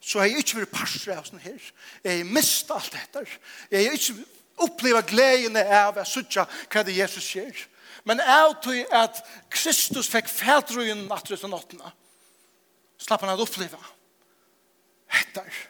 så 0.00 0.18
har 0.18 0.26
jeg 0.26 0.42
ikke 0.42 0.58
vært 0.58 0.74
parstre 0.74 1.16
av 1.16 1.28
sånn 1.28 1.40
her. 1.40 1.60
Jeg 2.04 2.18
har 2.20 2.32
mist 2.36 2.72
alt 2.74 2.90
dette. 2.92 3.22
Jeg 3.70 3.86
har 3.86 3.94
ikke 3.96 4.24
opplevd 4.64 5.08
gledene 5.08 5.62
av 5.78 6.00
å 6.00 6.04
sutja 6.08 6.44
hva 6.72 6.82
det 6.84 6.96
Jesus 6.96 7.24
sier. 7.24 7.62
Men 8.04 8.20
jeg 8.20 8.56
tror 8.64 8.98
at 9.00 9.22
Kristus 9.52 10.10
fikk 10.12 10.28
fædrøyen 10.28 11.06
natt 11.08 11.30
til 11.30 11.48
nattene. 11.48 11.92
Slapp 13.00 13.24
han 13.24 13.32
å 13.32 13.46
oppleve 13.46 13.80
hettar 15.14 15.62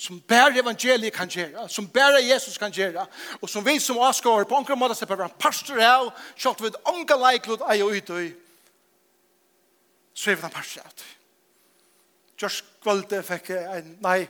som 0.00 0.20
bare 0.28 0.56
evangeliet 0.58 1.12
kan 1.12 1.28
gjøre, 1.28 1.68
som 1.68 1.88
bare 1.88 2.22
Jesus 2.24 2.58
kan 2.58 2.72
gjøre, 2.72 3.06
og 3.40 3.48
som 3.48 3.66
vi 3.66 3.78
som 3.78 3.98
avskår 4.00 4.46
på 4.48 4.56
ångre 4.56 4.76
måte 4.76 4.94
ser 4.96 5.06
på 5.06 5.18
en 5.20 5.34
pastor 5.38 5.80
av 5.84 6.12
så 6.36 6.50
att 6.50 6.60
vi 6.60 6.70
leiklod 6.70 7.32
likelot 7.32 7.60
är 7.60 7.94
ute 7.94 8.12
i 8.12 8.34
så 10.14 10.30
er 10.30 10.34
vi 10.34 10.42
den 10.42 10.50
pastor 10.50 10.80
av 10.80 10.92
Just 12.40 12.64
kvölde 12.82 13.20
fikk 13.22 13.50
en, 13.50 13.96
nei, 14.00 14.24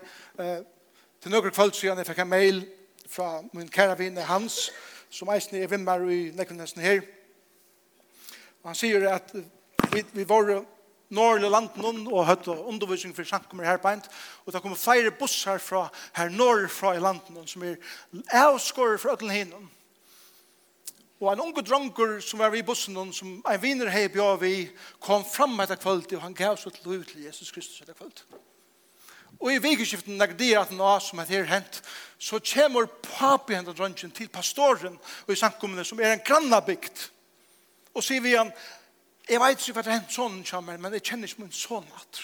til 1.23 1.31
noen 1.31 1.53
kvöld 1.55 1.77
siden 1.79 2.01
jeg 2.03 2.09
fikk 2.09 2.25
en 2.25 2.33
mail 2.33 2.65
fra 3.07 3.29
min 3.55 3.69
kære 3.71 3.99
vinner 3.99 4.27
Hans, 4.27 4.73
som 5.11 5.31
eisen 5.31 5.55
er 5.61 5.71
vimmer 5.71 6.03
i 6.11 6.33
Nekvendnessen 6.35 6.83
her. 6.83 7.05
Han 8.67 8.75
sier 8.75 9.07
at 9.13 9.31
vi, 9.93 10.03
vi 10.13 10.27
var 10.27 10.65
norrle 11.11 11.51
landen 11.51 12.07
og 12.07 12.27
høtt 12.29 12.49
og 12.53 12.69
undervisning 12.71 13.15
for 13.17 13.27
samkommer 13.27 13.67
her 13.67 13.83
beint. 13.83 14.07
Og 14.47 14.53
det 14.55 14.63
kommer 14.63 14.79
flere 14.79 15.11
bussar 15.11 15.59
fra 15.59 15.89
her 16.17 16.31
norr 16.31 16.69
fra 16.71 16.95
i 16.97 17.03
landen 17.03 17.47
som 17.51 17.67
er 17.67 17.77
avskåret 18.31 19.03
fra 19.03 19.15
ødelen 19.17 19.35
hinnen. 19.35 19.71
Og 21.21 21.33
en 21.33 21.41
unge 21.41 21.63
dronker 21.63 22.21
som 22.25 22.41
var 22.41 22.55
i 22.57 22.63
bussen 22.65 22.97
som 23.13 23.43
en 23.45 23.63
viner 23.63 23.91
hei 23.93 24.07
bjør 24.09 24.39
vi 24.41 24.71
kom 25.05 25.25
fram 25.25 25.59
etter 25.61 25.77
kvöld 25.77 26.09
og 26.15 26.23
han 26.23 26.35
gav 26.35 26.57
seg 26.57 26.73
til 26.73 26.95
liv 26.95 27.05
til 27.05 27.27
Jesus 27.27 27.53
Kristus 27.53 27.83
etter 27.83 27.99
kvöld. 27.99 28.23
Og 29.41 29.53
i 29.53 29.61
vikeskiften 29.61 30.17
når 30.17 30.33
det 30.39 30.55
er 30.55 30.63
at 30.63 30.73
noe 30.73 30.97
som 31.05 31.21
er 31.21 31.45
hent 31.49 31.83
så 32.21 32.41
kommer 32.41 32.89
papi 33.05 33.55
hentet 33.57 33.77
dronken 33.77 34.13
til 34.17 34.29
pastoren 34.29 34.97
og 35.27 35.33
i 35.33 35.37
samkommende 35.37 35.85
som 35.85 36.01
er 36.01 36.15
en 36.15 36.25
grannabygd. 36.25 37.11
Og 37.95 38.05
sier 38.05 38.23
vi 38.25 38.37
han, 38.37 38.53
Jeg 39.31 39.39
vet 39.39 39.63
ikke 39.63 39.77
hva 39.77 39.87
det 39.87 39.93
er 39.95 40.01
en 40.01 40.11
sånn 40.11 40.39
kommer, 40.43 40.79
men 40.83 40.95
jeg 40.97 41.05
kjenner 41.07 41.31
ikke 41.31 41.45
min 41.45 41.55
sånn 41.55 41.87
at 42.01 42.23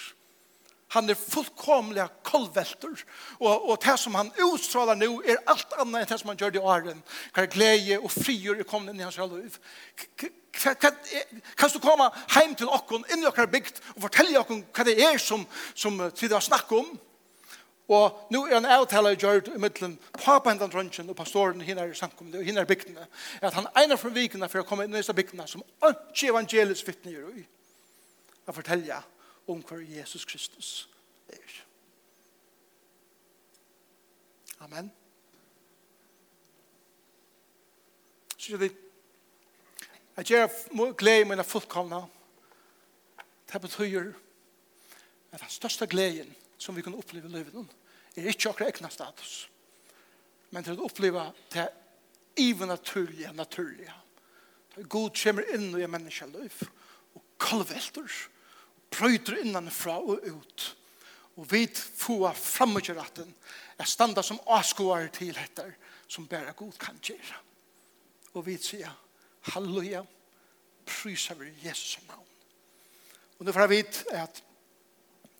han 0.94 1.10
er 1.10 1.18
fullkomlig 1.18 2.04
kolvelter, 2.24 2.94
og, 3.40 3.70
og 3.70 3.78
det 3.82 3.96
som 3.98 4.14
han 4.14 4.30
utstråler 4.46 4.98
nå 4.98 5.08
er 5.26 5.40
alt 5.50 5.74
annet 5.82 6.04
enn 6.04 6.12
det 6.12 6.18
som 6.22 6.30
han 6.30 6.38
gjør 6.40 6.58
i 6.58 6.62
åren. 6.62 7.00
Hva 7.34 7.42
er 7.42 7.50
glede 7.50 7.98
og 7.98 8.12
frigjør 8.14 8.62
er 8.62 8.68
kommet 8.70 8.94
inn 8.94 9.02
i 9.02 9.06
hans 9.06 9.18
liv. 9.18 9.58
Kan 10.54 11.72
du 11.74 11.80
komme 11.82 12.06
hjem 12.32 12.54
til 12.58 12.70
okken, 12.72 13.04
inn 13.12 13.24
i 13.24 13.28
okker 13.28 13.50
bygd, 13.50 13.82
og 13.96 14.06
fortelle 14.06 14.38
okken 14.40 14.62
hva 14.70 14.86
det 14.86 14.96
er 15.08 15.18
som, 15.22 15.42
som 15.74 15.98
vi 15.98 16.30
har 16.32 16.44
snakket 16.44 16.78
om? 16.78 16.94
Og 17.88 18.26
nå 18.34 18.40
er 18.46 18.56
han 18.56 18.66
avtale 18.66 19.12
i 19.14 19.18
gjørt 19.20 19.48
i 19.52 19.60
middelen 19.62 19.94
papa 20.18 20.50
hentan 20.50 20.72
drøntgen 20.72 21.10
og 21.12 21.16
pastoren 21.18 21.62
hinn 21.62 21.78
er 21.78 21.92
samkommet 21.94 22.34
og 22.40 22.46
hinn 22.46 22.58
er 22.58 22.66
bygdene. 22.66 23.06
At 23.38 23.54
han 23.54 23.68
egnar 23.78 24.00
fra 24.00 24.10
vikene 24.10 24.48
for 24.50 24.64
å 24.64 24.66
komme 24.66 24.86
inn 24.86 24.94
i 24.94 24.98
disse 24.98 25.14
bygdene 25.14 25.46
som 25.46 25.62
ikke 25.86 26.32
evangelisk 26.32 26.88
vittne 26.88 27.14
gjør 27.14 27.36
i. 27.38 27.44
Å 28.46 28.54
fortelle 28.54 28.98
om 29.46 29.62
hva 29.62 29.78
Jesus 29.78 30.26
Kristus 30.26 30.70
er. 31.30 31.60
Amen. 34.66 34.90
Så 38.36 38.56
jeg 38.56 38.72
at 40.16 40.30
jeg 40.30 40.50
gleder 40.96 41.28
mine 41.28 41.44
fullkomne 41.44 42.06
Det 43.52 43.60
betyr 43.60 44.12
at 45.32 45.40
den 45.40 45.50
største 45.50 45.86
gleden 45.86 46.30
er 46.30 46.45
som 46.58 46.74
vi 46.74 46.82
kan 46.82 46.94
oppleve 46.96 47.28
i 47.28 47.36
livet 47.36 47.74
er 48.16 48.30
ikke 48.30 48.50
akkurat 48.50 48.72
egna 48.72 48.90
status. 48.90 49.46
Men 50.50 50.64
til 50.64 50.78
å 50.78 50.86
oppleve 50.88 51.24
det 51.52 51.66
even 52.40 52.68
naturlige. 52.68 53.92
Det 54.76 54.88
god 54.88 55.16
kommer 55.16 55.54
inn 55.54 55.70
i 55.76 55.88
menneskeliv 55.88 56.62
og 57.16 57.22
kalvelter 57.40 58.08
og 58.08 58.82
prøyter 58.92 59.40
innanfra 59.42 59.98
og 60.00 60.24
ut. 60.24 60.66
Og 61.36 61.48
vi 61.50 61.66
får 61.68 62.36
fram 62.40 62.76
og 62.78 62.88
retten 62.96 63.32
er 63.76 63.88
standa 63.88 64.22
som 64.24 64.40
avskoar 64.48 65.08
til 65.12 65.34
dette, 65.36 65.64
som 66.08 66.28
bare 66.28 66.54
god 66.56 66.76
kan 66.80 66.96
gjøre. 67.02 67.40
Og 68.36 68.46
vi 68.46 68.56
sier 68.60 68.92
halleluja, 69.52 70.02
prysa 70.86 71.34
vi 71.34 71.50
Jesus 71.64 71.98
navn. 72.08 72.24
Og 73.36 73.44
nå 73.44 73.52
får 73.52 73.66
jeg 73.66 73.74
vite 73.74 74.16
at 74.16 74.42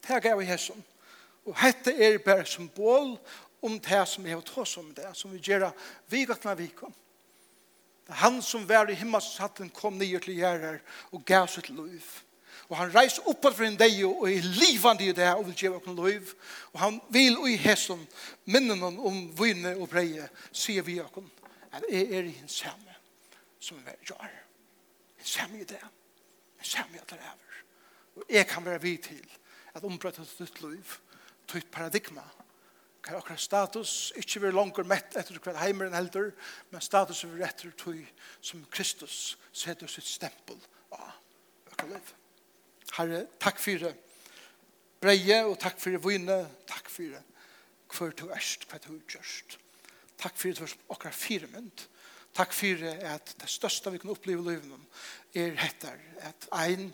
det 0.07 0.15
er 0.15 0.23
gav 0.23 0.43
jeg 0.43 0.53
Jesus 0.53 0.77
Og 1.47 1.57
hette 1.61 1.95
er 1.95 2.19
bare 2.19 2.47
symbol 2.47 3.15
om 3.63 3.79
det 3.81 4.03
som 4.09 4.27
jeg 4.27 4.37
har 4.37 4.47
tås 4.47 4.77
om 4.77 4.93
det, 4.95 5.09
som 5.15 5.33
vi 5.33 5.41
gjør 5.43 5.71
vikakna 6.11 6.55
vikom. 6.59 6.95
Det 8.07 8.15
er 8.15 8.23
han 8.23 8.43
som 8.43 8.69
var 8.69 8.91
i 8.91 8.95
himmelshatten 8.95 9.71
kom 9.75 9.99
nye 9.99 10.21
til 10.23 10.39
gjerrer 10.39 10.79
og 11.11 11.25
gav 11.27 11.49
sitt 11.51 11.71
liv. 11.75 12.05
Og 12.67 12.77
han 12.79 12.91
reiser 12.95 13.27
opp 13.31 13.47
for 13.47 13.65
en 13.67 13.79
dag 13.79 13.95
og 14.07 14.27
er 14.31 14.47
livande 14.59 15.07
i 15.07 15.15
det 15.15 15.29
og 15.35 15.47
vil 15.49 15.59
gjøre 15.63 15.81
okken 15.81 15.99
liv. 15.99 16.33
Og 16.73 16.81
han 16.83 17.01
vil 17.15 17.39
og 17.39 17.49
i 17.51 17.57
hesson 17.63 18.03
minnen 18.45 18.83
om 18.83 19.21
vunne 19.39 19.77
og 19.77 19.91
breie, 19.91 20.29
sier 20.53 20.87
vi 20.87 20.99
okken, 21.03 21.29
at 21.73 21.87
jeg 21.91 22.11
er 22.11 22.31
i 22.31 22.37
en 22.43 22.51
samme 22.51 22.95
som 23.61 23.79
vi 23.83 23.95
gjør. 24.07 24.31
En 25.19 25.31
samme 25.31 25.61
i 25.63 25.67
det. 25.67 25.83
En 26.59 26.71
samme 26.75 26.99
i 26.99 27.07
det 27.11 27.19
er. 27.19 27.43
Og 28.17 28.31
jeg 28.31 28.47
kan 28.47 28.65
være 28.65 28.83
vid 28.83 28.99
til 28.99 29.27
at 29.75 29.85
ombrøtta 29.85 30.25
ditt 30.39 30.63
liv. 30.63 30.85
Og 30.85 31.06
tøyt 31.49 31.71
paradigma. 31.73 32.25
Kan 33.03 33.19
akkurat 33.21 33.41
status 33.41 34.13
ikke 34.19 34.43
være 34.43 34.57
langer 34.57 34.87
mett 34.89 35.15
etter 35.19 35.39
hver 35.39 35.59
heimeren 35.61 35.95
heldur, 35.95 36.33
men 36.73 36.83
status 36.83 37.23
er 37.25 37.45
etter 37.47 37.75
tøy 37.79 38.03
som 38.41 38.65
Kristus 38.73 39.37
setter 39.53 39.91
sitt 39.91 40.09
stempel 40.09 40.59
av 40.91 41.13
akkurat 41.73 41.95
liv. 41.95 42.13
Herre, 42.97 43.23
takk 43.43 43.61
for 43.63 43.87
det. 43.87 43.95
Breie 45.03 45.43
og 45.45 45.59
takk 45.61 45.79
for 45.79 45.99
vune, 46.03 46.39
takk 46.67 46.91
for 46.91 47.15
det. 47.15 47.23
Hver 47.93 48.15
du 48.19 48.27
erst, 48.35 48.65
hver 48.67 48.83
du 48.83 48.97
gjørst. 49.07 49.59
Takk 50.19 50.35
for 50.35 50.49
det 50.49 50.59
for 50.65 50.95
akkurat 50.97 51.15
fire 51.15 51.51
mynd. 51.53 51.87
Takk 52.37 52.53
for 52.53 52.83
at 53.13 53.35
det 53.41 53.49
største 53.49 53.93
vi 53.93 54.01
kan 54.03 54.13
oppleve 54.13 54.43
i 54.43 54.49
livet 54.51 55.37
er 55.37 55.55
hettar 55.61 56.01
at 56.27 56.49
ein 56.59 56.91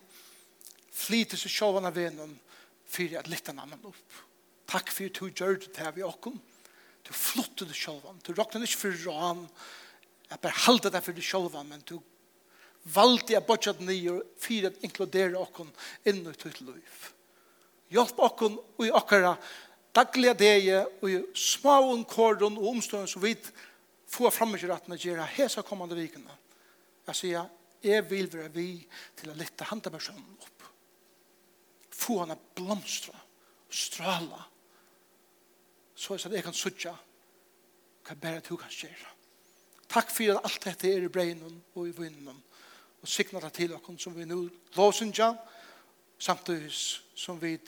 flyter 0.92 1.40
seg 1.40 1.50
sjåvan 1.50 1.88
av 1.88 1.96
venen 1.96 2.36
for 2.86 3.16
at 3.18 3.30
litt 3.30 3.48
en 3.50 3.62
annen 3.64 3.88
opp. 3.88 4.20
Takk 4.72 4.92
for 4.92 5.10
at 5.10 5.20
du 5.20 5.28
gjør 5.28 5.58
det 5.60 5.76
her 5.76 5.92
vi 5.92 6.04
åkken. 6.06 6.38
Du 7.04 7.12
flottet 7.12 7.68
det 7.68 7.76
selv. 7.76 8.06
Du 8.24 8.32
råkner 8.32 8.64
ikke 8.64 8.86
for 8.86 9.04
ran. 9.10 9.44
Jeg 10.30 10.40
bare 10.40 10.64
halte 10.64 10.90
det 10.92 11.02
for 11.04 11.12
det 11.12 11.24
selv, 11.26 11.56
men 11.68 11.82
du 11.88 11.98
valgte 12.94 13.34
jeg 13.34 13.46
bortsett 13.46 13.82
nye 13.84 14.20
for 14.42 14.68
å 14.68 14.72
inkludere 14.86 15.38
åkken 15.38 15.68
inn 16.08 16.22
i 16.24 16.32
ditt 16.32 16.62
liv. 16.64 17.10
Hjelp 17.92 18.22
åkken 18.24 18.56
og 18.56 18.86
i 18.86 18.94
åkkere 18.94 19.36
daglige 19.92 20.34
deg 20.40 20.70
og 21.02 21.10
i 21.10 21.18
små 21.36 21.76
kåren 22.08 22.56
og 22.56 22.70
omstående 22.72 23.10
som 23.12 23.22
vi 23.22 23.34
får 24.12 24.32
fremme 24.34 24.60
til 24.60 24.72
rettene 24.72 24.96
det 24.96 25.28
hese 25.36 25.62
kommende 25.66 25.98
vikene. 25.98 26.32
Jeg 27.08 27.18
sier, 27.18 27.50
jeg 27.82 28.06
vil 28.08 28.30
være 28.32 28.52
vi 28.54 28.68
til 29.18 29.32
å 29.32 29.36
lette 29.36 29.68
hantepersonen 29.68 30.38
opp. 30.40 30.66
Få 31.92 32.22
henne 32.22 32.38
blomstre, 32.56 33.14
strala, 33.68 34.46
så 36.02 36.14
at 36.14 36.32
jeg 36.32 36.42
kan 36.42 36.54
sutja 36.56 36.92
hva 38.02 38.14
bare 38.18 38.42
du 38.42 38.56
kan 38.58 38.70
gjøre. 38.74 39.10
Takk 39.92 40.10
for 40.10 40.32
at 40.32 40.48
alt 40.48 40.64
dette 40.64 40.90
er 40.90 41.04
i 41.06 41.12
breinen 41.12 41.60
og 41.74 41.86
i 41.88 41.94
vinnen 41.94 42.42
og 43.02 43.08
sikna 43.08 43.40
det 43.42 43.52
til 43.54 43.70
dere 43.70 43.98
som 43.98 44.16
vi 44.16 44.26
nå 44.26 44.40
låsynja 44.76 45.28
samtidig 46.18 46.72
som 47.14 47.38
vi 47.42 47.58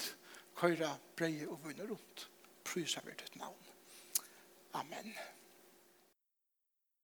køyra 0.56 0.90
breie 1.16 1.48
og 1.48 1.60
vinner 1.66 1.86
rundt. 1.90 2.28
Prysa 2.64 3.00
vi 3.04 3.14
ditt 3.18 3.36
navn. 3.36 3.70
Amen. 4.74 5.14